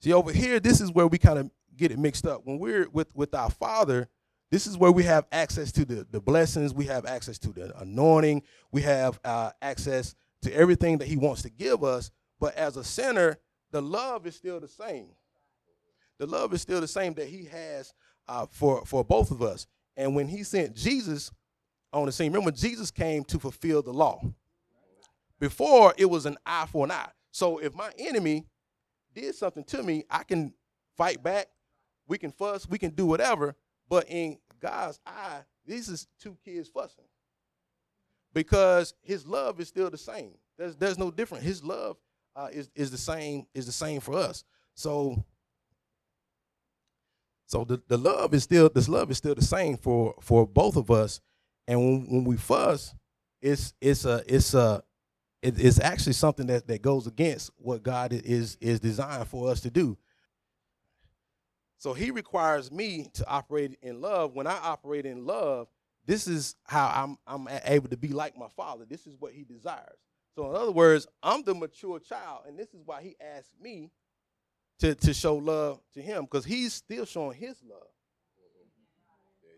See, 0.00 0.12
over 0.12 0.32
here, 0.32 0.60
this 0.60 0.80
is 0.80 0.92
where 0.92 1.06
we 1.06 1.18
kind 1.18 1.38
of 1.38 1.50
get 1.76 1.90
it 1.90 1.98
mixed 1.98 2.26
up. 2.26 2.42
When 2.44 2.58
we're 2.58 2.88
with, 2.90 3.14
with 3.14 3.34
our 3.34 3.50
father, 3.50 4.08
this 4.50 4.66
is 4.66 4.78
where 4.78 4.92
we 4.92 5.04
have 5.04 5.26
access 5.32 5.72
to 5.72 5.84
the, 5.84 6.06
the 6.10 6.20
blessings, 6.20 6.72
we 6.72 6.86
have 6.86 7.06
access 7.06 7.38
to 7.40 7.48
the 7.50 7.78
anointing, 7.80 8.42
we 8.72 8.82
have 8.82 9.20
uh, 9.24 9.50
access 9.60 10.14
to 10.42 10.54
everything 10.54 10.98
that 10.98 11.08
he 11.08 11.16
wants 11.16 11.42
to 11.42 11.50
give 11.50 11.84
us. 11.84 12.10
But 12.40 12.54
as 12.54 12.76
a 12.76 12.84
sinner, 12.84 13.38
the 13.70 13.82
love 13.82 14.26
is 14.26 14.36
still 14.36 14.60
the 14.60 14.68
same 14.68 15.08
the 16.18 16.26
love 16.26 16.52
is 16.52 16.60
still 16.60 16.80
the 16.80 16.88
same 16.88 17.14
that 17.14 17.28
he 17.28 17.44
has 17.44 17.94
uh, 18.26 18.46
for, 18.50 18.84
for 18.84 19.04
both 19.04 19.30
of 19.30 19.40
us. 19.40 19.66
And 19.96 20.14
when 20.14 20.28
he 20.28 20.42
sent 20.42 20.74
Jesus 20.74 21.30
on 21.92 22.06
the 22.06 22.12
scene, 22.12 22.32
remember 22.32 22.50
Jesus 22.50 22.90
came 22.90 23.24
to 23.24 23.38
fulfill 23.38 23.82
the 23.82 23.92
law. 23.92 24.20
Before 25.40 25.94
it 25.96 26.06
was 26.06 26.26
an 26.26 26.36
eye 26.44 26.66
for 26.70 26.84
an 26.84 26.90
eye. 26.90 27.10
So 27.30 27.58
if 27.58 27.74
my 27.74 27.90
enemy 27.98 28.46
did 29.14 29.34
something 29.34 29.64
to 29.64 29.82
me, 29.82 30.04
I 30.10 30.24
can 30.24 30.52
fight 30.96 31.22
back. 31.22 31.46
We 32.08 32.18
can 32.18 32.32
fuss. 32.32 32.68
We 32.68 32.78
can 32.78 32.90
do 32.90 33.06
whatever. 33.06 33.54
But 33.88 34.08
in 34.08 34.38
God's 34.60 35.00
eye, 35.06 35.40
these 35.66 35.88
is 35.88 36.06
two 36.20 36.36
kids 36.44 36.68
fussing 36.68 37.04
because 38.32 38.94
His 39.02 39.26
love 39.26 39.60
is 39.60 39.68
still 39.68 39.90
the 39.90 39.98
same. 39.98 40.34
There's 40.56 40.76
there's 40.76 40.98
no 40.98 41.10
different. 41.10 41.44
His 41.44 41.62
love 41.64 41.96
uh, 42.36 42.48
is 42.52 42.70
is 42.74 42.90
the 42.90 42.98
same 42.98 43.46
is 43.54 43.66
the 43.66 43.72
same 43.72 44.00
for 44.00 44.16
us. 44.16 44.44
So 44.74 45.24
so 47.46 47.64
the, 47.64 47.82
the 47.88 47.96
love 47.96 48.34
is 48.34 48.42
still 48.42 48.68
this 48.68 48.88
love 48.88 49.10
is 49.10 49.18
still 49.18 49.34
the 49.34 49.42
same 49.42 49.76
for 49.76 50.14
for 50.20 50.46
both 50.46 50.76
of 50.76 50.90
us. 50.90 51.20
And 51.66 51.80
when, 51.80 52.06
when 52.08 52.24
we 52.24 52.36
fuss, 52.36 52.94
it's 53.40 53.74
it's 53.80 54.04
a 54.04 54.22
it's 54.26 54.54
a 54.54 54.82
it, 55.42 55.58
it's 55.58 55.80
actually 55.80 56.14
something 56.14 56.46
that, 56.48 56.66
that 56.66 56.82
goes 56.82 57.06
against 57.06 57.50
what 57.56 57.82
God 57.82 58.12
is 58.12 58.56
is 58.60 58.80
designed 58.80 59.28
for 59.28 59.50
us 59.50 59.60
to 59.60 59.70
do. 59.70 59.96
So 61.78 61.92
he 61.92 62.10
requires 62.10 62.70
me 62.72 63.08
to 63.14 63.28
operate 63.28 63.78
in 63.82 64.00
love. 64.00 64.34
When 64.34 64.46
I 64.46 64.58
operate 64.58 65.06
in 65.06 65.24
love, 65.24 65.68
this 66.06 66.26
is 66.26 66.56
how 66.64 66.88
I'm 66.94 67.18
I'm 67.26 67.48
able 67.64 67.88
to 67.88 67.96
be 67.96 68.08
like 68.08 68.36
my 68.36 68.48
father. 68.56 68.84
This 68.88 69.06
is 69.06 69.14
what 69.18 69.32
he 69.32 69.44
desires. 69.44 69.98
So 70.34 70.50
in 70.50 70.56
other 70.56 70.72
words, 70.72 71.06
I'm 71.22 71.42
the 71.42 71.54
mature 71.54 72.00
child, 72.00 72.42
and 72.46 72.58
this 72.58 72.74
is 72.74 72.82
why 72.84 73.02
he 73.02 73.16
asked 73.20 73.52
me 73.60 73.90
to, 74.80 74.94
to 74.94 75.12
show 75.12 75.36
love 75.36 75.80
to 75.94 76.02
him 76.02 76.24
because 76.24 76.44
he's 76.44 76.72
still 76.74 77.04
showing 77.04 77.36
his 77.36 77.60
love. 77.68 77.88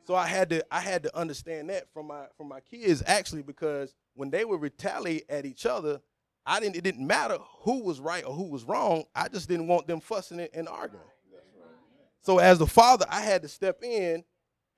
So 0.06 0.14
I 0.14 0.26
had 0.26 0.50
to 0.50 0.64
I 0.70 0.80
had 0.80 1.04
to 1.04 1.16
understand 1.16 1.70
that 1.70 1.92
from 1.92 2.08
my 2.08 2.26
from 2.36 2.48
my 2.48 2.60
kids 2.60 3.02
actually 3.06 3.42
because 3.42 3.94
when 4.14 4.30
they 4.30 4.44
would 4.44 4.60
retaliate 4.60 5.24
at 5.28 5.46
each 5.46 5.66
other, 5.66 6.00
I 6.44 6.58
didn't 6.58 6.76
it 6.76 6.84
didn't 6.84 7.06
matter 7.06 7.38
who 7.60 7.84
was 7.84 8.00
right 8.00 8.24
or 8.24 8.34
who 8.34 8.50
was 8.50 8.64
wrong. 8.64 9.04
I 9.14 9.28
just 9.28 9.48
didn't 9.48 9.68
want 9.68 9.86
them 9.86 10.00
fussing 10.00 10.40
and 10.52 10.68
arguing. 10.68 11.04
So 12.22 12.38
as 12.38 12.58
the 12.58 12.66
father, 12.66 13.06
I 13.08 13.20
had 13.20 13.42
to 13.42 13.48
step 13.48 13.82
in 13.82 14.24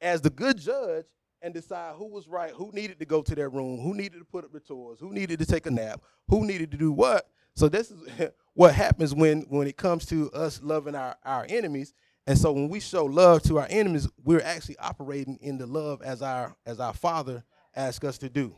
as 0.00 0.20
the 0.20 0.30
good 0.30 0.58
judge 0.58 1.06
and 1.40 1.52
decide 1.52 1.96
who 1.96 2.06
was 2.06 2.28
right, 2.28 2.52
who 2.52 2.70
needed 2.72 2.98
to 3.00 3.04
go 3.04 3.22
to 3.22 3.34
their 3.34 3.48
room, 3.48 3.80
who 3.80 3.94
needed 3.94 4.18
to 4.18 4.24
put 4.24 4.44
up 4.44 4.52
the 4.52 4.60
toys, 4.60 4.98
who 5.00 5.12
needed 5.12 5.38
to 5.40 5.46
take 5.46 5.66
a 5.66 5.70
nap, 5.70 6.00
who 6.28 6.44
needed 6.44 6.70
to 6.70 6.76
do 6.76 6.92
what. 6.92 7.28
So 7.54 7.68
this 7.68 7.90
is 7.90 8.00
what 8.54 8.74
happens 8.74 9.14
when 9.14 9.42
when 9.42 9.66
it 9.66 9.76
comes 9.76 10.06
to 10.06 10.30
us 10.32 10.60
loving 10.62 10.94
our, 10.94 11.16
our 11.24 11.46
enemies. 11.48 11.94
And 12.26 12.38
so 12.38 12.52
when 12.52 12.68
we 12.68 12.78
show 12.78 13.04
love 13.04 13.42
to 13.44 13.58
our 13.58 13.66
enemies, 13.68 14.08
we're 14.22 14.42
actually 14.42 14.78
operating 14.78 15.38
in 15.42 15.58
the 15.58 15.66
love 15.66 16.02
as 16.02 16.22
our 16.22 16.56
as 16.64 16.78
our 16.78 16.94
Father 16.94 17.42
asks 17.74 18.04
us 18.04 18.18
to 18.18 18.28
do. 18.28 18.54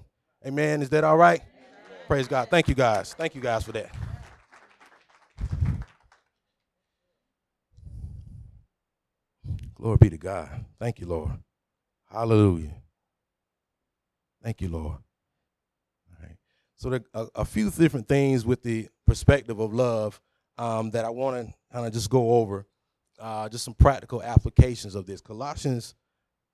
Amen. 0.47 0.83
Is 0.83 0.90
that 0.90 1.05
all 1.05 1.16
right? 1.16 1.40
Amen. 1.40 1.99
Praise 2.07 2.29
God. 2.29 2.49
Thank 2.51 2.68
you 2.68 2.75
guys. 2.75 3.14
Thank 3.14 3.35
you 3.35 3.40
guys 3.40 3.64
for 3.64 3.73
that. 3.73 4.13
Glory 9.85 9.99
be 10.01 10.09
to 10.09 10.16
God. 10.16 10.64
Thank 10.79 10.99
you, 10.99 11.07
Lord. 11.07 11.33
Hallelujah. 12.11 12.73
Thank 14.42 14.62
you, 14.62 14.68
Lord. 14.68 14.97
All 14.97 16.23
right. 16.23 16.38
So 16.77 16.88
there 16.88 17.03
are 17.12 17.29
a, 17.35 17.44
few 17.44 17.68
different 17.68 18.09
things 18.09 18.47
with 18.47 18.62
the 18.62 18.88
perspective 19.07 19.61
of 19.61 19.75
love 19.75 20.23
um, 20.57 20.90
that 20.92 21.05
I 21.05 21.11
want 21.11 21.37
to 21.37 21.55
kind 21.70 21.87
of 21.87 21.92
just 21.92 22.09
go 22.09 22.31
over. 22.37 22.64
Uh, 23.20 23.51
just 23.51 23.62
some 23.62 23.75
practical 23.75 24.23
applications 24.23 24.94
of 24.94 25.05
this. 25.05 25.20
Colossians 25.20 25.94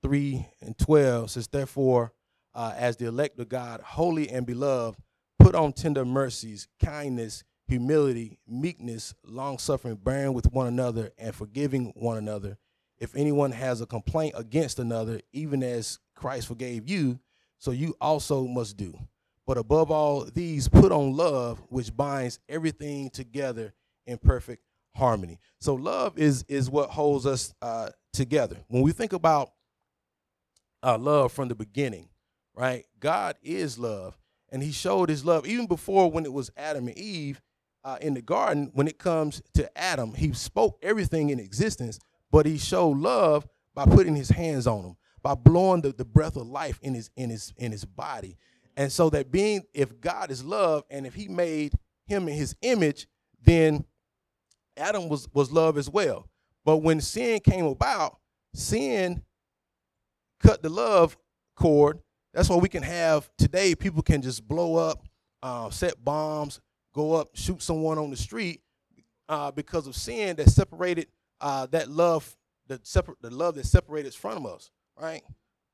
3 0.02 0.44
and 0.62 0.76
12 0.76 1.30
says, 1.30 1.46
Therefore, 1.46 2.12
uh, 2.52 2.74
as 2.76 2.96
the 2.96 3.06
elect 3.06 3.38
of 3.38 3.48
God, 3.48 3.80
holy 3.80 4.28
and 4.28 4.44
beloved, 4.44 4.98
put 5.38 5.54
on 5.54 5.72
tender 5.72 6.04
mercies, 6.04 6.66
kindness, 6.82 7.44
humility, 7.68 8.40
meekness, 8.48 9.14
long 9.24 9.56
suffering, 9.58 9.94
bearing 9.94 10.34
with 10.34 10.50
one 10.52 10.66
another, 10.66 11.12
and 11.16 11.32
forgiving 11.32 11.92
one 11.94 12.16
another. 12.16 12.58
If 13.00 13.16
anyone 13.16 13.52
has 13.52 13.80
a 13.80 13.86
complaint 13.86 14.34
against 14.36 14.78
another, 14.78 15.20
even 15.32 15.62
as 15.62 15.98
Christ 16.14 16.46
forgave 16.46 16.88
you, 16.88 17.18
so 17.58 17.70
you 17.70 17.94
also 18.00 18.46
must 18.46 18.76
do. 18.76 18.98
But 19.46 19.58
above 19.58 19.90
all 19.90 20.24
these, 20.24 20.68
put 20.68 20.92
on 20.92 21.16
love, 21.16 21.60
which 21.70 21.96
binds 21.96 22.38
everything 22.48 23.10
together 23.10 23.72
in 24.06 24.18
perfect 24.18 24.62
harmony. 24.94 25.38
So 25.60 25.74
love 25.74 26.18
is 26.18 26.44
is 26.48 26.70
what 26.70 26.90
holds 26.90 27.26
us 27.26 27.54
uh, 27.62 27.90
together. 28.12 28.58
When 28.68 28.82
we 28.82 28.92
think 28.92 29.12
about 29.12 29.52
uh, 30.82 30.98
love 30.98 31.32
from 31.32 31.48
the 31.48 31.54
beginning, 31.54 32.08
right? 32.54 32.84
God 32.98 33.36
is 33.42 33.78
love, 33.78 34.18
and 34.50 34.62
He 34.62 34.72
showed 34.72 35.08
His 35.08 35.24
love 35.24 35.46
even 35.46 35.66
before 35.66 36.10
when 36.10 36.24
it 36.24 36.32
was 36.32 36.50
Adam 36.56 36.88
and 36.88 36.98
Eve 36.98 37.40
uh, 37.84 37.98
in 38.00 38.14
the 38.14 38.22
garden. 38.22 38.70
When 38.74 38.88
it 38.88 38.98
comes 38.98 39.42
to 39.54 39.78
Adam, 39.78 40.14
He 40.14 40.32
spoke 40.32 40.78
everything 40.82 41.30
in 41.30 41.40
existence, 41.40 41.98
but 42.30 42.46
He 42.46 42.58
showed 42.58 42.98
love 42.98 43.46
by 43.74 43.84
putting 43.86 44.16
His 44.16 44.30
hands 44.30 44.66
on 44.66 44.84
him, 44.84 44.96
by 45.22 45.34
blowing 45.34 45.82
the, 45.82 45.92
the 45.92 46.04
breath 46.04 46.36
of 46.36 46.46
life 46.48 46.78
in 46.82 46.94
his 46.94 47.10
in 47.16 47.30
his 47.30 47.52
in 47.58 47.72
his 47.72 47.84
body 47.84 48.36
And 48.76 48.90
so 48.92 49.10
that 49.10 49.30
being, 49.30 49.64
if 49.74 50.00
God 50.00 50.30
is 50.30 50.44
love, 50.44 50.84
and 50.90 51.06
if 51.06 51.14
He 51.14 51.28
made 51.28 51.74
him 52.06 52.28
in 52.28 52.34
His 52.34 52.54
image, 52.62 53.06
then 53.42 53.84
Adam 54.76 55.08
was 55.08 55.28
was 55.32 55.52
love 55.52 55.78
as 55.78 55.90
well. 55.90 56.28
But 56.64 56.78
when 56.78 57.00
sin 57.00 57.40
came 57.40 57.66
about, 57.66 58.18
sin 58.54 59.22
cut 60.40 60.62
the 60.62 60.70
love 60.70 61.16
cord. 61.56 62.00
That's 62.34 62.48
why 62.48 62.56
we 62.56 62.68
can 62.68 62.82
have 62.82 63.30
today. 63.38 63.74
People 63.74 64.02
can 64.02 64.22
just 64.22 64.46
blow 64.46 64.76
up, 64.76 65.04
uh, 65.42 65.70
set 65.70 66.02
bombs, 66.04 66.60
go 66.94 67.14
up, 67.14 67.30
shoot 67.34 67.62
someone 67.62 67.98
on 67.98 68.10
the 68.10 68.16
street 68.16 68.62
uh, 69.28 69.50
because 69.50 69.86
of 69.86 69.96
sin 69.96 70.36
that 70.36 70.48
separated 70.50 71.08
uh, 71.40 71.66
that 71.66 71.88
love, 71.88 72.36
the 72.66 72.80
separate, 72.82 73.20
the 73.22 73.30
love 73.30 73.54
that 73.56 73.66
separated 73.66 74.14
from 74.14 74.46
us. 74.46 74.70
Right 75.00 75.22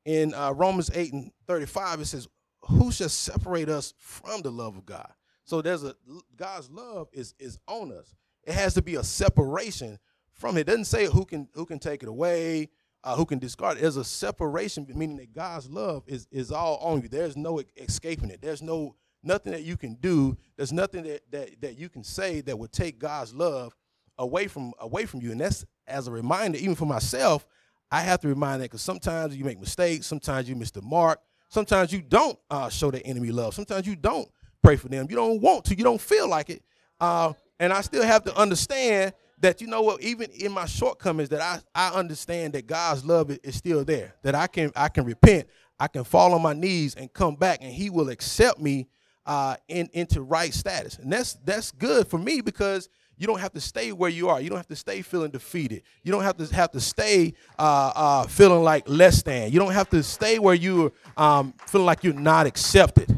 in 0.05 0.35
uh, 0.35 0.53
Romans 0.53 0.91
eight 0.95 1.13
and 1.13 1.33
thirty 1.47 1.67
five, 1.67 2.01
it 2.01 2.07
says, 2.07 2.29
"Who 2.69 2.93
shall 2.93 3.09
separate 3.09 3.69
us 3.69 3.93
from 3.99 4.43
the 4.43 4.51
love 4.51 4.77
of 4.77 4.87
God?" 4.87 5.13
So 5.45 5.63
there's 5.63 5.85
a 5.85 5.95
God's 6.37 6.71
love 6.71 7.09
is 7.13 7.35
is 7.39 7.59
on 7.67 7.93
us. 7.93 8.15
It 8.45 8.55
has 8.55 8.75
to 8.75 8.83
be 8.83 8.95
a 8.97 9.05
separation 9.05 9.99
from 10.33 10.57
it. 10.57 10.61
it 10.61 10.67
doesn't 10.67 10.85
say 10.87 11.07
who 11.07 11.25
can 11.25 11.49
who 11.55 11.67
can 11.67 11.79
take 11.79 12.03
it 12.03 12.09
away, 12.09 12.69
uh, 13.03 13.17
who 13.17 13.25
can 13.25 13.39
discard 13.39 13.79
it. 13.79 13.81
There's 13.81 13.97
a 13.97 14.05
separation, 14.05 14.87
meaning 14.95 15.17
that 15.17 15.33
God's 15.33 15.71
love 15.71 16.05
is 16.07 16.29
is 16.31 16.53
all 16.53 16.77
on 16.79 17.03
you. 17.03 17.09
There's 17.09 17.37
no 17.37 17.61
escaping 17.77 18.31
it. 18.31 18.41
There's 18.43 18.63
no 18.63 18.95
nothing 19.23 19.53
that 19.53 19.65
you 19.65 19.77
can 19.77 19.95
do. 19.95 20.37
There's 20.57 20.73
nothing 20.73 21.05
that 21.05 21.23
that, 21.31 21.61
that 21.61 21.79
you 21.79 21.89
can 21.89 22.05
say 22.05 22.41
that 22.43 22.59
would 22.59 22.73
take 22.73 22.99
God's 22.99 23.35
love 23.35 23.75
away 24.19 24.47
from 24.47 24.73
away 24.79 25.07
from 25.07 25.21
you. 25.21 25.33
And 25.33 25.41
that's 25.41 25.65
as 25.87 26.09
a 26.09 26.11
reminder, 26.11 26.59
even 26.59 26.75
for 26.75 26.87
myself, 26.87 27.47
I 27.91 28.01
have 28.01 28.21
to 28.21 28.29
remind 28.29 28.63
that 28.63 28.67
because 28.67 28.83
sometimes 28.83 29.37
you 29.37 29.45
make 29.45 29.61
mistakes, 29.61 30.07
sometimes 30.07 30.49
you 30.49 30.57
miss 30.57 30.71
the 30.71 30.83
mark, 30.83 31.21
sometimes 31.49 31.93
you 31.93 32.03
don't 32.03 32.39
uh, 32.51 32.69
show 32.69 32.91
the 32.91 33.05
enemy 33.07 33.31
love, 33.31 33.55
sometimes 33.55 33.87
you 33.87 33.97
don't 33.97 34.29
pray 34.63 34.77
for 34.77 34.89
them. 34.89 35.07
You 35.09 35.17
don't 35.17 35.41
want 35.41 35.65
to, 35.67 35.77
you 35.77 35.85
don't 35.85 36.01
feel 36.01 36.29
like 36.29 36.51
it. 36.51 36.63
Uh, 37.01 37.33
and 37.61 37.73
I 37.73 37.83
still 37.83 38.03
have 38.03 38.25
to 38.25 38.37
understand 38.37 39.13
that 39.39 39.61
you 39.61 39.67
know 39.67 39.83
what, 39.83 40.03
even 40.03 40.31
in 40.31 40.51
my 40.53 40.67
shortcomings, 40.67 41.29
that 41.29 41.41
I, 41.41 41.61
I 41.75 41.95
understand 41.95 42.55
that 42.55 42.67
God's 42.67 43.05
love 43.05 43.31
is, 43.43 43.55
still 43.55 43.85
there. 43.85 44.15
That 44.23 44.35
I 44.35 44.47
can 44.47 44.73
I 44.75 44.89
can 44.89 45.05
repent, 45.05 45.47
I 45.79 45.89
can 45.89 46.05
fall 46.05 46.33
on 46.35 46.43
my 46.43 46.53
knees 46.53 46.95
and 46.95 47.13
come 47.13 47.37
back, 47.37 47.59
and 47.63 47.73
He 47.73 47.91
will 47.91 48.09
accept 48.09 48.59
me 48.59 48.89
uh, 49.27 49.57
in 49.69 49.89
into 49.93 50.23
right 50.23 50.53
status. 50.53 50.99
And 50.99 51.13
that's 51.13 51.35
that's 51.45 51.71
good 51.71 52.09
for 52.09 52.19
me 52.19 52.41
because 52.41 52.89
you 53.17 53.27
don't 53.27 53.41
have 53.41 53.53
to 53.53 53.61
stay 53.61 53.93
where 53.93 54.11
you 54.11 54.29
are. 54.29 54.41
You 54.41 54.51
don't 54.51 54.59
have 54.59 54.69
to 54.69 54.77
stay 54.77 55.03
feeling 55.03 55.31
defeated. 55.31 55.83
You 56.03 56.13
don't 56.13 56.23
have 56.23 56.37
to 56.37 56.55
have 56.55 56.71
to 56.73 56.81
stay 56.81 57.35
uh, 57.59 57.93
uh, 57.95 58.27
feeling 58.27 58.63
like 58.63 58.89
less 58.89 59.23
than. 59.23 59.51
You 59.51 59.59
don't 59.59 59.73
have 59.73 59.89
to 59.91 60.03
stay 60.03 60.39
where 60.39 60.55
you're 60.55 60.93
um, 61.17 61.55
feeling 61.67 61.87
like 61.87 62.05
you're 62.05 62.15
not 62.15 62.47
accepted 62.47 63.15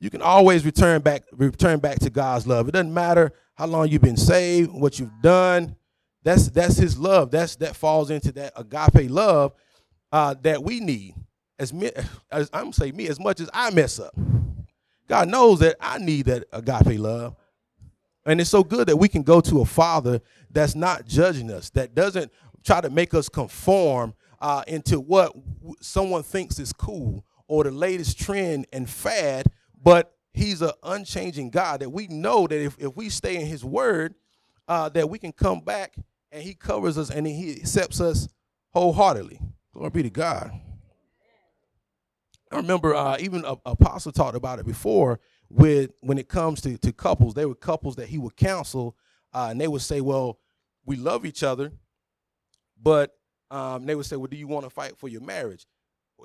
you 0.00 0.08
can 0.08 0.22
always 0.22 0.64
return 0.64 1.02
back 1.02 1.24
return 1.32 1.78
back 1.78 1.98
to 2.00 2.10
God's 2.10 2.46
love. 2.46 2.68
It 2.68 2.72
doesn't 2.72 2.92
matter 2.92 3.32
how 3.54 3.66
long 3.66 3.88
you've 3.88 4.02
been 4.02 4.16
saved, 4.16 4.72
what 4.72 4.98
you've 4.98 5.20
done. 5.22 5.76
That's 6.24 6.48
that's 6.48 6.76
His 6.76 6.98
love. 6.98 7.30
That's 7.30 7.56
that 7.56 7.76
falls 7.76 8.10
into 8.10 8.32
that 8.32 8.54
agape 8.56 9.10
love 9.10 9.52
uh, 10.10 10.34
that 10.42 10.62
we 10.62 10.80
need. 10.80 11.14
As, 11.58 11.74
me, 11.74 11.90
as 12.32 12.48
I'm 12.54 12.72
say 12.72 12.90
me, 12.90 13.08
as 13.08 13.20
much 13.20 13.40
as 13.40 13.50
I 13.52 13.70
mess 13.70 14.00
up, 14.00 14.14
God 15.10 15.28
knows 15.28 15.58
that 15.58 15.76
I 15.80 15.98
need 15.98 16.26
that 16.26 16.44
agape 16.52 16.98
love, 16.98 17.36
and 18.24 18.40
it's 18.40 18.48
so 18.48 18.64
good 18.64 18.88
that 18.88 18.96
we 18.96 19.08
can 19.08 19.22
go 19.22 19.42
to 19.42 19.60
a 19.60 19.66
Father 19.66 20.20
that's 20.50 20.74
not 20.74 21.04
judging 21.04 21.50
us, 21.50 21.68
that 21.70 21.94
doesn't 21.94 22.32
try 22.64 22.80
to 22.80 22.88
make 22.88 23.12
us 23.12 23.28
conform 23.28 24.14
uh, 24.40 24.62
into 24.66 25.00
what 25.00 25.34
someone 25.80 26.22
thinks 26.22 26.58
is 26.58 26.72
cool 26.72 27.26
or 27.46 27.64
the 27.64 27.70
latest 27.70 28.18
trend 28.18 28.66
and 28.72 28.88
fad 28.88 29.46
but 29.82 30.14
he's 30.32 30.62
an 30.62 30.72
unchanging 30.82 31.50
God 31.50 31.80
that 31.80 31.90
we 31.90 32.06
know 32.08 32.46
that 32.46 32.62
if, 32.62 32.76
if 32.78 32.96
we 32.96 33.08
stay 33.08 33.36
in 33.36 33.46
his 33.46 33.64
word, 33.64 34.14
uh, 34.68 34.88
that 34.90 35.08
we 35.08 35.18
can 35.18 35.32
come 35.32 35.60
back 35.60 35.94
and 36.30 36.42
he 36.42 36.54
covers 36.54 36.98
us 36.98 37.10
and 37.10 37.26
he 37.26 37.52
accepts 37.52 38.00
us 38.00 38.28
wholeheartedly. 38.70 39.40
Glory 39.72 39.90
be 39.90 40.02
to 40.04 40.10
God. 40.10 40.52
I 42.50 42.56
remember 42.56 42.94
uh, 42.94 43.16
even 43.20 43.44
Apostle 43.44 44.12
talked 44.12 44.36
about 44.36 44.58
it 44.58 44.66
before 44.66 45.20
with 45.48 45.92
when 46.00 46.18
it 46.18 46.28
comes 46.28 46.60
to, 46.62 46.76
to 46.78 46.92
couples. 46.92 47.34
They 47.34 47.46
were 47.46 47.54
couples 47.54 47.96
that 47.96 48.08
he 48.08 48.18
would 48.18 48.36
counsel, 48.36 48.96
uh, 49.32 49.48
and 49.50 49.60
they 49.60 49.68
would 49.68 49.82
say, 49.82 50.00
Well, 50.00 50.38
we 50.84 50.96
love 50.96 51.24
each 51.24 51.42
other, 51.42 51.72
but 52.80 53.14
um, 53.50 53.86
they 53.86 53.94
would 53.94 54.06
say, 54.06 54.16
Well, 54.16 54.26
do 54.26 54.36
you 54.36 54.48
want 54.48 54.64
to 54.64 54.70
fight 54.70 54.96
for 54.96 55.08
your 55.08 55.20
marriage? 55.20 55.66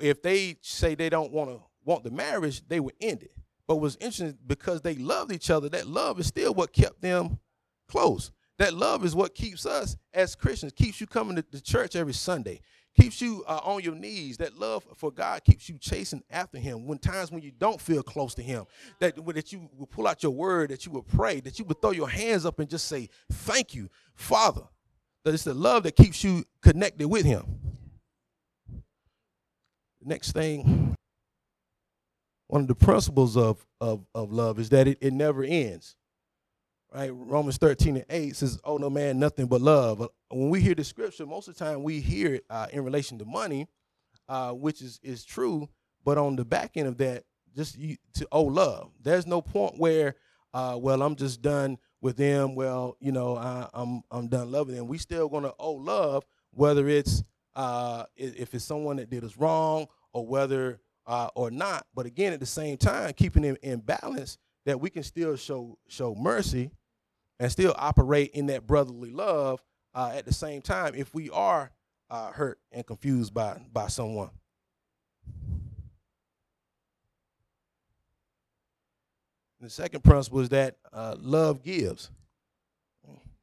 If 0.01 0.21
they 0.21 0.57
say 0.61 0.95
they 0.95 1.09
don't 1.09 1.31
want 1.31 1.51
to 1.51 1.61
want 1.83 2.03
the 2.03 2.11
marriage, 2.11 2.67
they 2.67 2.79
would 2.79 2.95
end 2.99 3.23
it. 3.23 3.31
But 3.67 3.77
what's 3.77 3.95
interesting 3.95 4.37
because 4.45 4.81
they 4.81 4.95
loved 4.95 5.31
each 5.31 5.49
other, 5.49 5.69
that 5.69 5.87
love 5.87 6.19
is 6.19 6.27
still 6.27 6.53
what 6.53 6.73
kept 6.73 7.01
them 7.01 7.39
close. 7.87 8.31
That 8.57 8.73
love 8.73 9.03
is 9.03 9.15
what 9.15 9.35
keeps 9.35 9.65
us 9.65 9.97
as 10.13 10.35
Christians, 10.35 10.71
keeps 10.73 11.01
you 11.01 11.07
coming 11.07 11.35
to 11.35 11.45
the 11.51 11.59
church 11.59 11.95
every 11.95 12.13
Sunday, 12.13 12.61
keeps 12.95 13.21
you 13.21 13.43
uh, 13.47 13.59
on 13.63 13.81
your 13.83 13.95
knees. 13.95 14.37
That 14.37 14.57
love 14.57 14.85
for 14.95 15.11
God 15.11 15.43
keeps 15.43 15.69
you 15.69 15.77
chasing 15.77 16.23
after 16.29 16.57
Him. 16.57 16.87
When 16.87 16.97
times 16.97 17.31
when 17.31 17.41
you 17.41 17.51
don't 17.51 17.79
feel 17.79 18.03
close 18.03 18.33
to 18.35 18.43
Him, 18.43 18.65
that 18.99 19.15
that 19.33 19.51
you 19.51 19.69
will 19.77 19.87
pull 19.87 20.07
out 20.07 20.23
your 20.23 20.31
word, 20.31 20.69
that 20.71 20.85
you 20.85 20.91
will 20.91 21.03
pray, 21.03 21.39
that 21.41 21.59
you 21.59 21.65
would 21.65 21.81
throw 21.81 21.91
your 21.91 22.09
hands 22.09 22.45
up 22.45 22.59
and 22.59 22.69
just 22.69 22.87
say, 22.87 23.09
"Thank 23.31 23.73
you, 23.73 23.89
Father." 24.13 24.63
That 25.23 25.33
it's 25.33 25.43
the 25.43 25.55
love 25.55 25.83
that 25.83 25.95
keeps 25.95 26.23
you 26.23 26.45
connected 26.61 27.07
with 27.07 27.25
Him. 27.25 27.45
Next 30.01 30.33
thing 30.33 30.95
one 32.47 32.61
of 32.61 32.67
the 32.67 32.75
principles 32.75 33.35
of, 33.35 33.65
of, 33.81 34.05
of 34.13 34.31
love 34.31 34.59
is 34.59 34.69
that 34.69 34.87
it, 34.87 34.97
it 35.01 35.13
never 35.13 35.43
ends. 35.43 35.95
Right? 36.95 37.11
Romans 37.13 37.57
13 37.57 37.97
and 37.97 38.05
8 38.09 38.37
says, 38.37 38.57
Oh, 38.63 38.77
no 38.77 38.89
man, 38.89 39.19
nothing 39.19 39.47
but 39.47 39.59
love. 39.59 40.07
When 40.29 40.49
we 40.49 40.61
hear 40.61 40.75
the 40.75 40.85
scripture, 40.85 41.25
most 41.25 41.49
of 41.49 41.57
the 41.57 41.65
time 41.65 41.83
we 41.83 41.99
hear 41.99 42.35
it 42.35 42.45
uh, 42.49 42.67
in 42.71 42.85
relation 42.85 43.19
to 43.19 43.25
money, 43.25 43.67
uh, 44.29 44.51
which 44.51 44.81
is, 44.81 45.01
is 45.03 45.25
true. 45.25 45.67
But 46.05 46.17
on 46.17 46.37
the 46.37 46.45
back 46.45 46.77
end 46.77 46.87
of 46.87 46.97
that, 46.99 47.25
just 47.53 47.77
you, 47.77 47.97
to 48.13 48.25
oh 48.31 48.43
love. 48.43 48.91
There's 49.01 49.27
no 49.27 49.41
point 49.41 49.77
where, 49.77 50.15
uh, 50.53 50.77
well, 50.81 51.01
I'm 51.01 51.17
just 51.17 51.41
done 51.41 51.79
with 51.99 52.15
them. 52.15 52.55
Well, 52.55 52.95
you 53.01 53.11
know, 53.11 53.35
I, 53.35 53.67
I'm 53.73 54.01
I'm 54.09 54.29
done 54.29 54.49
loving 54.49 54.75
them. 54.75 54.87
We 54.87 54.97
still 54.97 55.27
gonna 55.27 55.51
owe 55.59 55.73
love, 55.73 56.25
whether 56.51 56.87
it's 56.87 57.23
uh, 57.57 58.05
if 58.15 58.53
it's 58.53 58.63
someone 58.63 58.95
that 58.97 59.09
did 59.09 59.25
us 59.25 59.35
wrong 59.35 59.87
or 60.13 60.25
whether 60.25 60.79
uh, 61.07 61.27
or 61.35 61.51
not. 61.51 61.87
But 61.93 62.05
again, 62.05 62.31
at 62.31 62.39
the 62.39 62.45
same 62.45 62.77
time, 62.77 63.11
keeping 63.13 63.43
it 63.43 63.57
in 63.61 63.79
balance, 63.79 64.37
that 64.65 64.79
we 64.79 64.89
can 64.89 65.03
still 65.03 65.35
show 65.35 65.77
show 65.89 66.15
mercy 66.15 66.71
and 67.39 67.51
still 67.51 67.73
operate 67.77 68.31
in 68.31 68.47
that 68.47 68.65
brotherly 68.65 69.11
love 69.11 69.61
uh, 69.93 70.11
at 70.13 70.25
the 70.25 70.33
same 70.33 70.61
time 70.61 70.93
if 70.95 71.13
we 71.13 71.29
are 71.29 71.71
uh, 72.09 72.31
hurt 72.31 72.59
and 72.71 72.85
confused 72.85 73.33
by 73.33 73.59
by 73.71 73.87
someone. 73.87 74.29
The 79.59 79.69
second 79.69 80.03
principle 80.03 80.41
is 80.41 80.49
that 80.49 80.75
uh, 80.93 81.15
love 81.19 81.63
gives. 81.63 82.11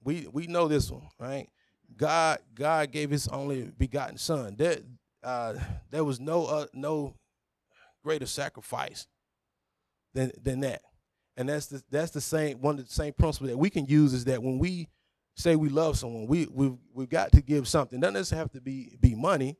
We 0.05 0.29
we 0.33 0.47
know 0.47 0.69
this 0.69 0.91
one, 0.91 1.09
right? 1.19 1.49
God 1.97 2.39
God 2.55 2.93
gave 2.93 3.11
His 3.11 3.29
only 3.29 3.73
begotten 3.77 4.19
Son. 4.19 4.55
There 4.57 4.79
uh, 5.23 5.55
there 5.91 6.05
was 6.05 6.21
no 6.21 6.47
uh, 6.47 6.67
no 6.73 7.15
greater 8.05 8.27
sacrifice 8.27 9.07
than 10.15 10.33
than 10.41 10.61
that. 10.61 10.83
And 11.37 11.49
that's 11.49 11.67
the 11.67 11.83
that's 11.91 12.11
the 12.11 12.21
same 12.21 12.61
one 12.61 12.79
of 12.79 12.87
the 12.87 12.93
same 12.93 13.13
principle 13.13 13.49
that 13.49 13.57
we 13.57 13.71
can 13.71 13.87
use 13.87 14.13
is 14.13 14.25
that 14.27 14.43
when 14.43 14.59
we 14.59 14.89
say 15.35 15.57
we 15.57 15.69
love 15.69 15.99
someone, 15.99 16.27
we 16.27 16.47
we've 16.47 16.77
we've 16.93 17.09
got 17.09 17.33
to 17.33 17.43
give 17.43 17.67
something. 17.67 18.01
Doesn't 18.01 18.37
have 18.37 18.51
to 18.53 18.61
be 18.61 18.97
be 19.01 19.15
money, 19.15 19.57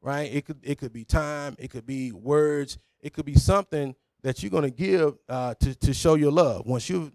right? 0.00 0.32
It 0.32 0.46
could 0.46 0.60
it 0.62 0.78
could 0.78 0.92
be 0.92 1.04
time, 1.04 1.56
it 1.58 1.70
could 1.70 1.86
be 1.86 2.12
words, 2.12 2.78
it 3.00 3.12
could 3.12 3.26
be 3.26 3.34
something 3.34 3.94
that 4.22 4.42
you're 4.42 4.50
gonna 4.50 4.70
give 4.70 5.18
uh, 5.28 5.54
to 5.60 5.74
to 5.74 5.92
show 5.92 6.14
your 6.14 6.32
love. 6.32 6.66
Once 6.66 6.88
you, 6.88 7.12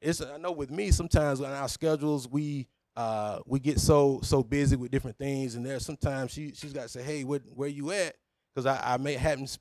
it's 0.00 0.20
I 0.20 0.36
know 0.38 0.52
with 0.52 0.70
me 0.70 0.90
sometimes 0.90 1.40
on 1.40 1.52
our 1.52 1.68
schedules 1.68 2.28
we 2.28 2.66
uh, 2.96 3.38
we 3.46 3.60
get 3.60 3.78
so 3.78 4.20
so 4.22 4.42
busy 4.42 4.74
with 4.74 4.90
different 4.90 5.18
things, 5.18 5.54
and 5.54 5.64
there's 5.64 5.84
sometimes 5.86 6.32
she 6.32 6.52
she's 6.54 6.72
got 6.72 6.82
to 6.82 6.88
say, 6.88 7.02
hey, 7.02 7.22
where 7.22 7.40
where 7.54 7.68
you 7.68 7.92
at? 7.92 8.16
because 8.56 8.66
I, 8.66 8.94
I 8.94 8.96
may 8.96 9.14
haven't 9.14 9.58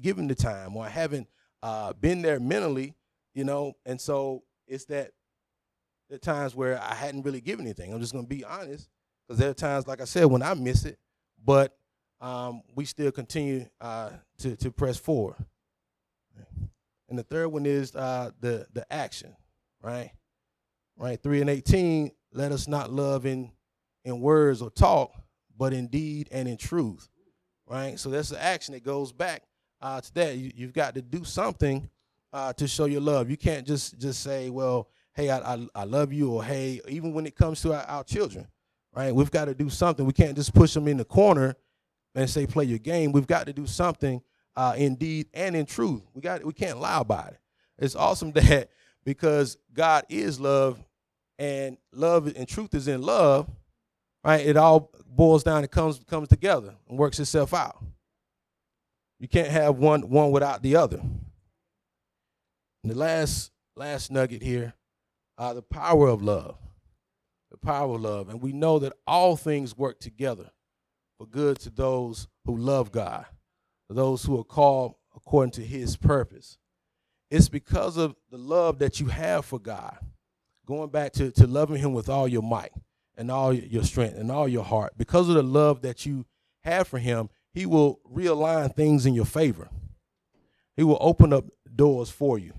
given 0.00 0.28
the 0.28 0.34
time 0.34 0.76
or 0.76 0.84
I 0.84 0.90
haven't 0.90 1.26
uh, 1.64 1.94
been 1.94 2.22
there 2.22 2.38
mentally, 2.38 2.94
you 3.34 3.44
know, 3.44 3.72
and 3.86 3.98
so 4.00 4.44
it's 4.68 4.84
that 4.86 5.12
there 6.10 6.18
times 6.18 6.54
where 6.54 6.78
I 6.80 6.94
hadn't 6.94 7.22
really 7.22 7.40
given 7.40 7.64
anything. 7.66 7.92
I'm 7.94 8.00
just 8.00 8.12
gonna 8.12 8.26
be 8.28 8.44
honest, 8.44 8.90
because 9.26 9.38
there 9.40 9.50
are 9.50 9.54
times, 9.54 9.86
like 9.88 10.02
I 10.02 10.04
said, 10.04 10.26
when 10.26 10.42
I 10.42 10.54
miss 10.54 10.84
it, 10.84 10.98
but 11.44 11.76
um, 12.20 12.62
we 12.76 12.84
still 12.84 13.10
continue 13.10 13.66
uh, 13.80 14.10
to 14.40 14.56
to 14.56 14.70
press 14.70 14.98
forward. 14.98 15.36
And 17.08 17.18
the 17.18 17.22
third 17.24 17.48
one 17.48 17.66
is 17.66 17.96
uh, 17.96 18.30
the 18.40 18.66
the 18.74 18.90
action, 18.92 19.34
right? 19.82 20.12
Right, 20.98 21.22
three 21.22 21.40
and 21.40 21.50
eighteen. 21.50 22.12
Let 22.32 22.52
us 22.52 22.68
not 22.68 22.92
love 22.92 23.26
in 23.26 23.52
in 24.04 24.20
words 24.20 24.60
or 24.62 24.70
talk, 24.70 25.12
but 25.56 25.72
in 25.72 25.88
deed 25.88 26.28
and 26.30 26.46
in 26.48 26.58
truth. 26.58 27.08
right? 27.68 27.98
So 27.98 28.10
that's 28.10 28.28
the 28.28 28.42
action 28.42 28.74
that 28.74 28.84
goes 28.84 29.12
back 29.12 29.44
uh, 29.84 30.00
to 30.00 30.14
that. 30.14 30.36
You, 30.36 30.66
have 30.66 30.72
got 30.72 30.94
to 30.94 31.02
do 31.02 31.24
something 31.24 31.88
uh, 32.32 32.54
to 32.54 32.66
show 32.66 32.86
your 32.86 33.02
love. 33.02 33.30
You 33.30 33.36
can't 33.36 33.66
just 33.66 33.98
just 33.98 34.22
say, 34.22 34.48
well, 34.48 34.88
hey, 35.12 35.28
I, 35.30 35.54
I, 35.54 35.66
I 35.74 35.84
love 35.84 36.12
you, 36.12 36.32
or 36.32 36.42
hey, 36.42 36.80
even 36.88 37.12
when 37.12 37.26
it 37.26 37.36
comes 37.36 37.60
to 37.62 37.74
our, 37.74 37.82
our 37.82 38.02
children, 38.02 38.48
right? 38.94 39.14
We've 39.14 39.30
got 39.30 39.44
to 39.44 39.54
do 39.54 39.68
something. 39.68 40.06
We 40.06 40.14
can't 40.14 40.34
just 40.34 40.54
push 40.54 40.72
them 40.72 40.88
in 40.88 40.96
the 40.96 41.04
corner 41.04 41.54
and 42.14 42.28
say, 42.28 42.46
play 42.46 42.64
your 42.64 42.78
game. 42.78 43.12
We've 43.12 43.26
got 43.26 43.46
to 43.46 43.52
do 43.52 43.66
something 43.66 44.22
uh, 44.56 44.74
in 44.76 44.94
deed 44.94 45.28
and 45.34 45.54
in 45.54 45.66
truth. 45.66 46.02
We 46.14 46.22
got 46.22 46.42
we 46.44 46.54
can't 46.54 46.80
lie 46.80 47.00
about 47.00 47.32
it. 47.32 47.38
It's 47.78 47.94
awesome 47.94 48.32
that 48.32 48.70
because 49.04 49.58
God 49.74 50.06
is 50.08 50.40
love, 50.40 50.82
and 51.38 51.76
love 51.92 52.32
and 52.34 52.48
truth 52.48 52.72
is 52.72 52.88
in 52.88 53.02
love, 53.02 53.50
right? 54.24 54.46
It 54.46 54.56
all 54.56 54.90
boils 55.06 55.44
down 55.44 55.58
and 55.58 55.70
comes 55.70 56.00
comes 56.08 56.28
together 56.28 56.74
and 56.88 56.98
works 56.98 57.20
itself 57.20 57.52
out. 57.52 57.76
You 59.24 59.28
can't 59.28 59.48
have 59.48 59.78
one 59.78 60.10
one 60.10 60.32
without 60.32 60.60
the 60.60 60.76
other. 60.76 60.98
And 60.98 62.92
the 62.92 62.94
last 62.94 63.52
last 63.74 64.10
nugget 64.10 64.42
here, 64.42 64.74
uh, 65.38 65.54
the 65.54 65.62
power 65.62 66.08
of 66.08 66.20
love, 66.20 66.58
the 67.50 67.56
power 67.56 67.94
of 67.94 68.02
love, 68.02 68.28
and 68.28 68.42
we 68.42 68.52
know 68.52 68.78
that 68.80 68.92
all 69.06 69.34
things 69.34 69.78
work 69.78 69.98
together 69.98 70.50
for 71.16 71.26
good 71.26 71.58
to 71.60 71.70
those 71.70 72.28
who 72.44 72.54
love 72.58 72.92
God, 72.92 73.24
those 73.88 74.24
who 74.24 74.38
are 74.38 74.44
called 74.44 74.96
according 75.16 75.52
to 75.52 75.62
His 75.62 75.96
purpose. 75.96 76.58
It's 77.30 77.48
because 77.48 77.96
of 77.96 78.16
the 78.30 78.36
love 78.36 78.78
that 78.80 79.00
you 79.00 79.06
have 79.06 79.46
for 79.46 79.58
God, 79.58 79.96
going 80.66 80.90
back 80.90 81.14
to, 81.14 81.30
to 81.30 81.46
loving 81.46 81.78
Him 81.78 81.94
with 81.94 82.10
all 82.10 82.28
your 82.28 82.42
might 82.42 82.72
and 83.16 83.30
all 83.30 83.54
your 83.54 83.84
strength 83.84 84.18
and 84.18 84.30
all 84.30 84.46
your 84.46 84.64
heart. 84.64 84.92
Because 84.98 85.30
of 85.30 85.34
the 85.34 85.42
love 85.42 85.80
that 85.80 86.04
you 86.04 86.26
have 86.62 86.86
for 86.86 86.98
Him, 86.98 87.30
He 87.54 87.66
will 87.66 88.00
realign 88.12 88.74
things 88.74 89.06
in 89.06 89.14
your 89.14 89.24
favor. 89.24 89.68
He 90.76 90.82
will 90.82 90.98
open 91.00 91.32
up 91.32 91.44
doors 91.74 92.10
for 92.10 92.38
you. 92.38 92.52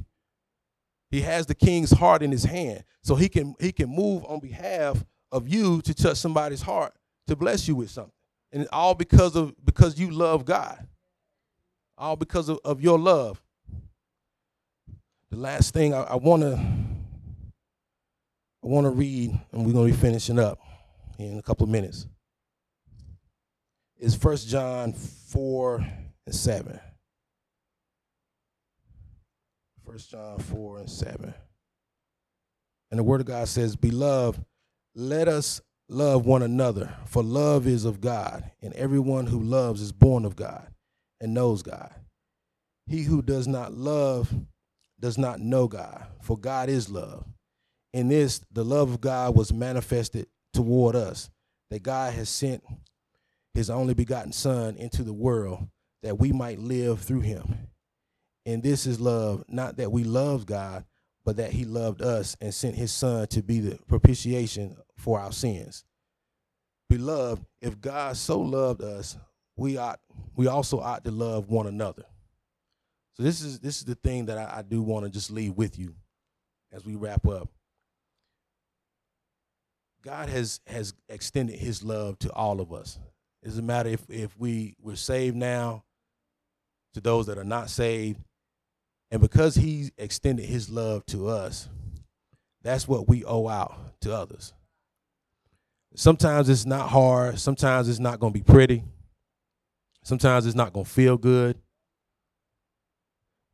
He 1.11 1.21
has 1.21 1.45
the 1.45 1.55
king's 1.55 1.91
heart 1.91 2.23
in 2.23 2.31
his 2.31 2.45
hand, 2.45 2.83
so 3.03 3.15
he 3.15 3.29
can 3.29 3.55
he 3.59 3.71
can 3.71 3.89
move 3.89 4.25
on 4.25 4.39
behalf 4.39 5.03
of 5.31 5.47
you 5.47 5.81
to 5.83 5.93
touch 5.93 6.17
somebody's 6.17 6.61
heart 6.61 6.93
to 7.27 7.35
bless 7.35 7.67
you 7.67 7.75
with 7.75 7.89
something, 7.89 8.13
and 8.51 8.67
all 8.71 8.95
because 8.95 9.35
of 9.35 9.53
because 9.65 9.99
you 9.99 10.11
love 10.11 10.45
God, 10.45 10.87
all 11.97 12.15
because 12.15 12.49
of, 12.49 12.59
of 12.63 12.81
your 12.81 12.97
love. 12.97 13.41
The 15.29 15.37
last 15.37 15.73
thing 15.73 15.93
I, 15.93 16.01
I 16.03 16.15
want 16.15 16.43
to 16.43 16.53
I 18.63 18.67
want 18.67 18.85
to 18.85 18.91
read, 18.91 19.37
and 19.51 19.65
we're 19.65 19.73
to 19.73 19.85
be 19.85 19.91
finishing 19.91 20.39
up 20.39 20.59
in 21.19 21.37
a 21.37 21.41
couple 21.41 21.65
of 21.65 21.69
minutes, 21.69 22.07
is 23.99 24.15
First 24.15 24.47
John 24.47 24.93
4 24.93 25.85
and 26.25 26.35
7. 26.35 26.79
First 29.85 30.11
John 30.11 30.39
4 30.39 30.79
and 30.79 30.89
7. 30.89 31.33
And 32.91 32.99
the 32.99 33.03
word 33.03 33.21
of 33.21 33.27
God 33.27 33.47
says, 33.47 33.75
Beloved, 33.75 34.43
let 34.95 35.27
us 35.27 35.61
love 35.87 36.25
one 36.25 36.41
another, 36.41 36.95
for 37.05 37.23
love 37.23 37.67
is 37.67 37.85
of 37.85 38.01
God, 38.01 38.49
and 38.61 38.73
everyone 38.73 39.27
who 39.27 39.39
loves 39.41 39.81
is 39.81 39.91
born 39.91 40.25
of 40.25 40.35
God 40.35 40.67
and 41.21 41.33
knows 41.33 41.61
God. 41.61 41.93
He 42.87 43.03
who 43.03 43.21
does 43.21 43.47
not 43.47 43.73
love 43.73 44.33
does 44.99 45.17
not 45.17 45.39
know 45.39 45.67
God, 45.67 46.05
for 46.21 46.37
God 46.37 46.69
is 46.69 46.89
love. 46.89 47.25
In 47.93 48.09
this, 48.09 48.41
the 48.51 48.65
love 48.65 48.91
of 48.91 49.01
God 49.01 49.35
was 49.35 49.53
manifested 49.53 50.27
toward 50.53 50.95
us, 50.95 51.29
that 51.69 51.83
God 51.83 52.13
has 52.13 52.29
sent 52.29 52.63
his 53.55 53.71
only 53.71 53.95
begotten 53.95 54.31
Son 54.31 54.75
into 54.75 55.01
the 55.01 55.13
world 55.13 55.67
that 56.03 56.19
we 56.19 56.31
might 56.31 56.59
live 56.59 57.01
through 57.01 57.21
him. 57.21 57.69
And 58.45 58.61
this 58.61 58.85
is 58.85 58.99
love, 58.99 59.43
not 59.47 59.77
that 59.77 59.91
we 59.91 60.03
love 60.03 60.45
God, 60.45 60.85
but 61.25 61.37
that 61.37 61.51
he 61.51 61.65
loved 61.65 62.03
us 62.03 62.37
and 62.39 62.53
sent 62.53 62.75
his 62.75 62.91
son 62.91 63.27
to 63.29 63.41
be 63.41 63.59
the 63.59 63.79
propitiation 63.87 64.77
for 64.95 65.19
our 65.19 65.31
sins. 65.31 65.83
Beloved, 66.87 67.43
if 67.61 67.81
God 67.81 68.15
so 68.15 68.39
loved 68.39 68.83
us, 68.83 69.17
we 69.57 69.77
ought 69.77 69.99
we 70.35 70.45
also 70.45 70.79
ought 70.79 71.03
to 71.05 71.11
love 71.11 71.49
one 71.49 71.65
another. 71.65 72.03
So 73.13 73.23
this 73.23 73.41
is 73.41 73.59
this 73.59 73.77
is 73.77 73.85
the 73.85 73.95
thing 73.95 74.27
that 74.27 74.37
I, 74.37 74.59
I 74.59 74.61
do 74.61 74.83
want 74.83 75.05
to 75.05 75.09
just 75.09 75.31
leave 75.31 75.53
with 75.53 75.79
you 75.79 75.95
as 76.71 76.85
we 76.85 76.95
wrap 76.95 77.25
up. 77.27 77.49
God 80.03 80.29
has 80.29 80.59
has 80.67 80.93
extended 81.09 81.57
his 81.57 81.83
love 81.83 82.19
to 82.19 82.31
all 82.33 82.61
of 82.61 82.71
us. 82.71 82.99
It 83.45 83.49
doesn't 83.49 83.65
matter 83.67 83.89
if, 83.89 84.09
if 84.09 84.35
we 84.39 84.75
we're 84.81 84.95
saved 84.95 85.35
now, 85.35 85.83
to 86.95 86.99
those 86.99 87.27
that 87.27 87.37
are 87.37 87.43
not 87.43 87.69
saved. 87.69 88.19
And 89.11 89.21
because 89.21 89.53
he 89.53 89.91
extended 89.99 90.45
his 90.45 90.71
love 90.71 91.05
to 91.07 91.27
us, 91.27 91.69
that's 92.63 92.87
what 92.87 93.07
we 93.07 93.23
owe 93.23 93.47
out 93.47 94.01
to 94.01 94.11
others. 94.11 94.53
Sometimes 95.93 96.49
it's 96.49 96.65
not 96.65 96.89
hard, 96.89 97.39
sometimes 97.39 97.87
it's 97.87 97.99
not 97.99 98.19
going 98.19 98.33
to 98.33 98.39
be 98.39 98.43
pretty. 98.43 98.83
Sometimes 100.03 100.47
it's 100.47 100.55
not 100.55 100.73
going 100.73 100.85
to 100.85 100.91
feel 100.91 101.15
good. 101.15 101.59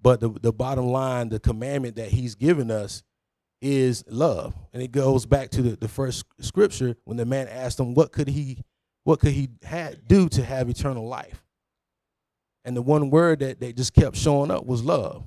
But 0.02 0.22
the, 0.22 0.30
the 0.30 0.54
bottom 0.54 0.88
line, 0.88 1.28
the 1.28 1.40
commandment 1.40 1.98
that 1.98 2.10
he's 2.10 2.36
given 2.36 2.72
us 2.72 3.04
is 3.62 4.06
love. 4.08 4.56
And 4.72 4.82
it 4.82 4.94
goes 4.94 5.26
back 5.26 5.50
to 5.52 5.62
the, 5.62 5.76
the 5.76 5.90
first 5.90 6.24
scripture 6.40 6.96
when 7.04 7.18
the 7.18 7.26
man 7.26 7.50
asked 7.50 7.78
him, 7.78 7.94
what 7.94 8.14
could 8.14 8.30
he 8.30 8.64
what 9.04 9.20
could 9.20 9.32
he 9.32 9.50
had, 9.64 10.08
do 10.08 10.30
to 10.30 10.44
have 10.44 10.70
eternal 10.70 11.08
life? 11.08 11.44
And 12.64 12.78
the 12.78 12.82
one 12.82 13.10
word 13.10 13.40
that, 13.40 13.60
that 13.60 13.76
just 13.76 13.94
kept 13.94 14.16
showing 14.16 14.52
up 14.52 14.66
was 14.66 14.84
love. 14.84 15.24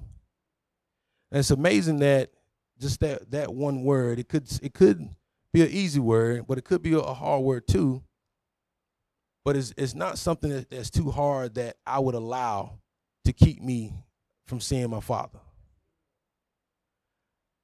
And 1.32 1.40
it's 1.40 1.50
amazing 1.50 1.98
that 1.98 2.30
just 2.78 3.00
that 3.00 3.30
that 3.32 3.52
one 3.52 3.82
word, 3.82 4.18
it 4.18 4.28
could 4.28 4.46
it 4.62 4.74
could 4.74 5.08
be 5.52 5.62
an 5.62 5.70
easy 5.70 6.00
word, 6.00 6.46
but 6.46 6.58
it 6.58 6.64
could 6.64 6.82
be 6.82 6.94
a 6.94 7.00
hard 7.00 7.42
word 7.42 7.66
too. 7.66 8.02
But 9.44 9.56
it's 9.56 9.74
it's 9.76 9.94
not 9.94 10.18
something 10.18 10.50
that, 10.50 10.70
that's 10.70 10.90
too 10.90 11.10
hard 11.10 11.54
that 11.56 11.76
I 11.84 11.98
would 11.98 12.14
allow 12.14 12.78
to 13.24 13.32
keep 13.32 13.60
me 13.62 13.94
from 14.46 14.60
seeing 14.60 14.90
my 14.90 15.00
father. 15.00 15.40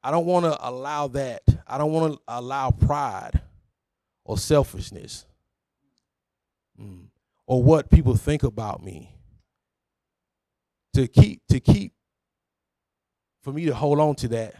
I 0.03 0.11
don't 0.11 0.27
want 0.27 0.47
to 0.47 0.69
allow 0.69 1.09
that. 1.09 1.43
I 1.67 1.79
don't 1.79 1.93
want 1.93 2.15
to 2.15 2.21
allow 2.27 2.71
pride 2.71 3.41
or 4.25 4.39
selfishness 4.39 5.27
mm, 6.81 7.07
or 7.47 7.63
what 7.63 7.91
people 7.91 8.17
think 8.17 8.43
about 8.43 8.83
me 8.83 9.15
to 10.95 11.07
keep 11.07 11.43
to 11.49 11.61
keep 11.61 11.93
for 13.43 13.53
me 13.53 13.67
to 13.67 13.75
hold 13.75 14.01
on 14.01 14.15
to 14.17 14.29
that 14.29 14.55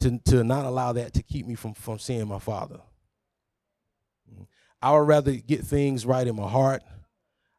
to 0.00 0.18
to 0.26 0.44
not 0.44 0.64
allow 0.64 0.92
that 0.92 1.12
to 1.14 1.22
keep 1.22 1.46
me 1.46 1.54
from 1.54 1.74
from 1.74 1.98
seeing 1.98 2.26
my 2.28 2.38
father. 2.38 2.80
I 4.82 4.92
would 4.92 5.06
rather 5.08 5.32
get 5.32 5.60
things 5.62 6.06
right 6.06 6.26
in 6.26 6.36
my 6.36 6.48
heart. 6.48 6.82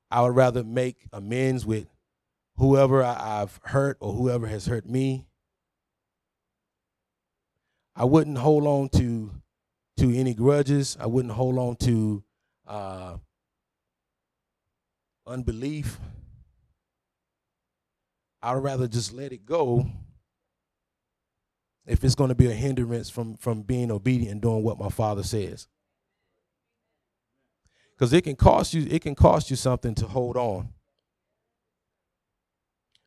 I 0.09 0.23
would 0.23 0.35
rather 0.35 0.63
make 0.63 1.07
amends 1.13 1.65
with 1.65 1.87
whoever 2.57 3.03
I've 3.03 3.59
hurt 3.63 3.97
or 3.99 4.13
whoever 4.13 4.47
has 4.47 4.65
hurt 4.65 4.85
me. 4.87 5.27
I 7.95 8.05
wouldn't 8.05 8.39
hold 8.39 8.65
on 8.65 8.89
to 8.89 9.31
to 9.97 10.15
any 10.15 10.33
grudges. 10.33 10.97
I 10.99 11.05
wouldn't 11.05 11.33
hold 11.33 11.57
on 11.59 11.75
to 11.77 12.23
uh, 12.71 13.17
unbelief. 15.27 15.99
I'd 18.41 18.53
rather 18.53 18.87
just 18.87 19.13
let 19.13 19.33
it 19.33 19.45
go 19.45 19.85
if 21.85 22.03
it's 22.03 22.15
going 22.15 22.29
to 22.29 22.35
be 22.35 22.47
a 22.47 22.53
hindrance 22.53 23.09
from 23.09 23.35
from 23.35 23.61
being 23.61 23.91
obedient 23.91 24.31
and 24.31 24.41
doing 24.41 24.63
what 24.63 24.79
my 24.79 24.89
father 24.89 25.21
says. 25.21 25.67
Because 27.91 28.13
it 28.13 28.23
can 28.23 28.37
cost 28.37 28.73
you 28.73 28.87
it 28.89 29.01
can 29.01 29.15
cost 29.15 29.49
you 29.49 29.57
something 29.57 29.93
to 29.95 30.07
hold 30.07 30.37
on. 30.37 30.69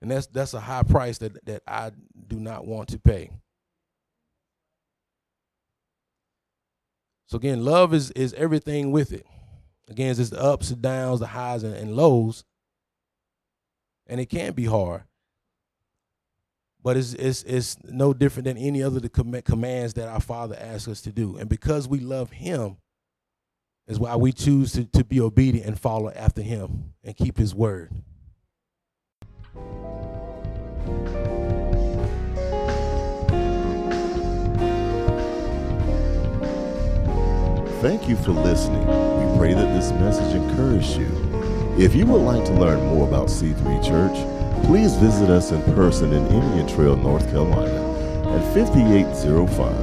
And 0.02 0.10
that's 0.10 0.26
that's 0.26 0.52
a 0.52 0.60
high 0.60 0.82
price 0.82 1.16
that, 1.18 1.42
that 1.46 1.62
I 1.66 1.90
do 2.28 2.38
not 2.38 2.66
want 2.66 2.90
to 2.90 2.98
pay. 2.98 3.30
So 7.26 7.38
again, 7.38 7.64
love 7.64 7.94
is 7.94 8.10
is 8.10 8.34
everything 8.34 8.92
with 8.92 9.10
it. 9.10 9.26
Again, 9.88 10.10
it's 10.10 10.30
the 10.30 10.40
ups 10.40 10.70
and 10.70 10.80
downs, 10.80 11.20
the 11.20 11.26
highs 11.26 11.62
and, 11.62 11.74
and 11.74 11.94
lows. 11.94 12.44
And 14.06 14.20
it 14.20 14.26
can 14.26 14.52
be 14.52 14.64
hard. 14.64 15.04
But 16.82 16.96
it's, 16.96 17.14
it's, 17.14 17.42
it's 17.44 17.76
no 17.84 18.12
different 18.12 18.44
than 18.44 18.58
any 18.58 18.82
other 18.82 19.00
the 19.00 19.08
com- 19.08 19.40
commands 19.42 19.94
that 19.94 20.08
our 20.08 20.20
Father 20.20 20.56
asks 20.58 20.88
us 20.88 21.00
to 21.02 21.12
do. 21.12 21.36
And 21.36 21.48
because 21.48 21.88
we 21.88 21.98
love 21.98 22.30
Him, 22.30 22.76
is 23.86 23.98
why 23.98 24.16
we 24.16 24.32
choose 24.32 24.72
to, 24.72 24.84
to 24.84 25.04
be 25.04 25.20
obedient 25.20 25.66
and 25.66 25.78
follow 25.78 26.10
after 26.10 26.42
Him 26.42 26.94
and 27.02 27.16
keep 27.16 27.36
His 27.36 27.54
word. 27.54 27.90
Thank 37.84 38.08
you 38.08 38.16
for 38.16 38.32
listening. 38.32 38.80
We 38.80 39.36
pray 39.36 39.52
that 39.52 39.74
this 39.74 39.92
message 39.92 40.34
encouraged 40.34 40.96
you 40.96 41.06
If 41.78 41.94
you 41.94 42.06
would 42.06 42.22
like 42.22 42.42
to 42.46 42.54
learn 42.54 42.82
more 42.86 43.06
about 43.06 43.26
C3 43.26 43.84
Church, 43.84 44.16
please 44.64 44.94
visit 44.94 45.28
us 45.28 45.52
in 45.52 45.62
person 45.74 46.14
in 46.14 46.26
Indian 46.28 46.66
Trail, 46.66 46.96
North 46.96 47.28
Carolina 47.28 48.34
at 48.34 48.54
5805 48.54 49.82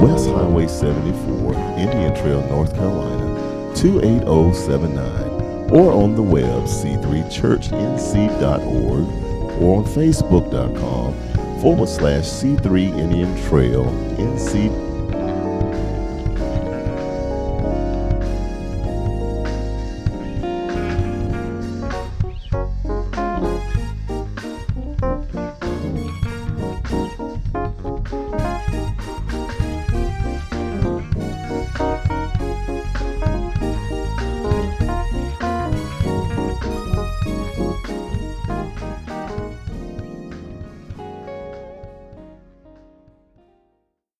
West 0.00 0.28
Highway 0.28 0.68
74, 0.68 1.54
Indian 1.80 2.14
Trail, 2.14 2.48
North 2.48 2.76
Carolina 2.76 3.74
28079 3.74 5.72
or 5.72 5.92
on 5.92 6.14
the 6.14 6.22
web 6.22 6.62
c3churchnc.org 6.62 9.60
or 9.60 9.78
on 9.78 9.84
facebook.com 9.84 11.12
forward 11.60 11.88
slash 11.88 12.22
C3 12.22 12.96
Indian 12.96 13.34
Trail 13.48 13.86
NC 14.16 14.81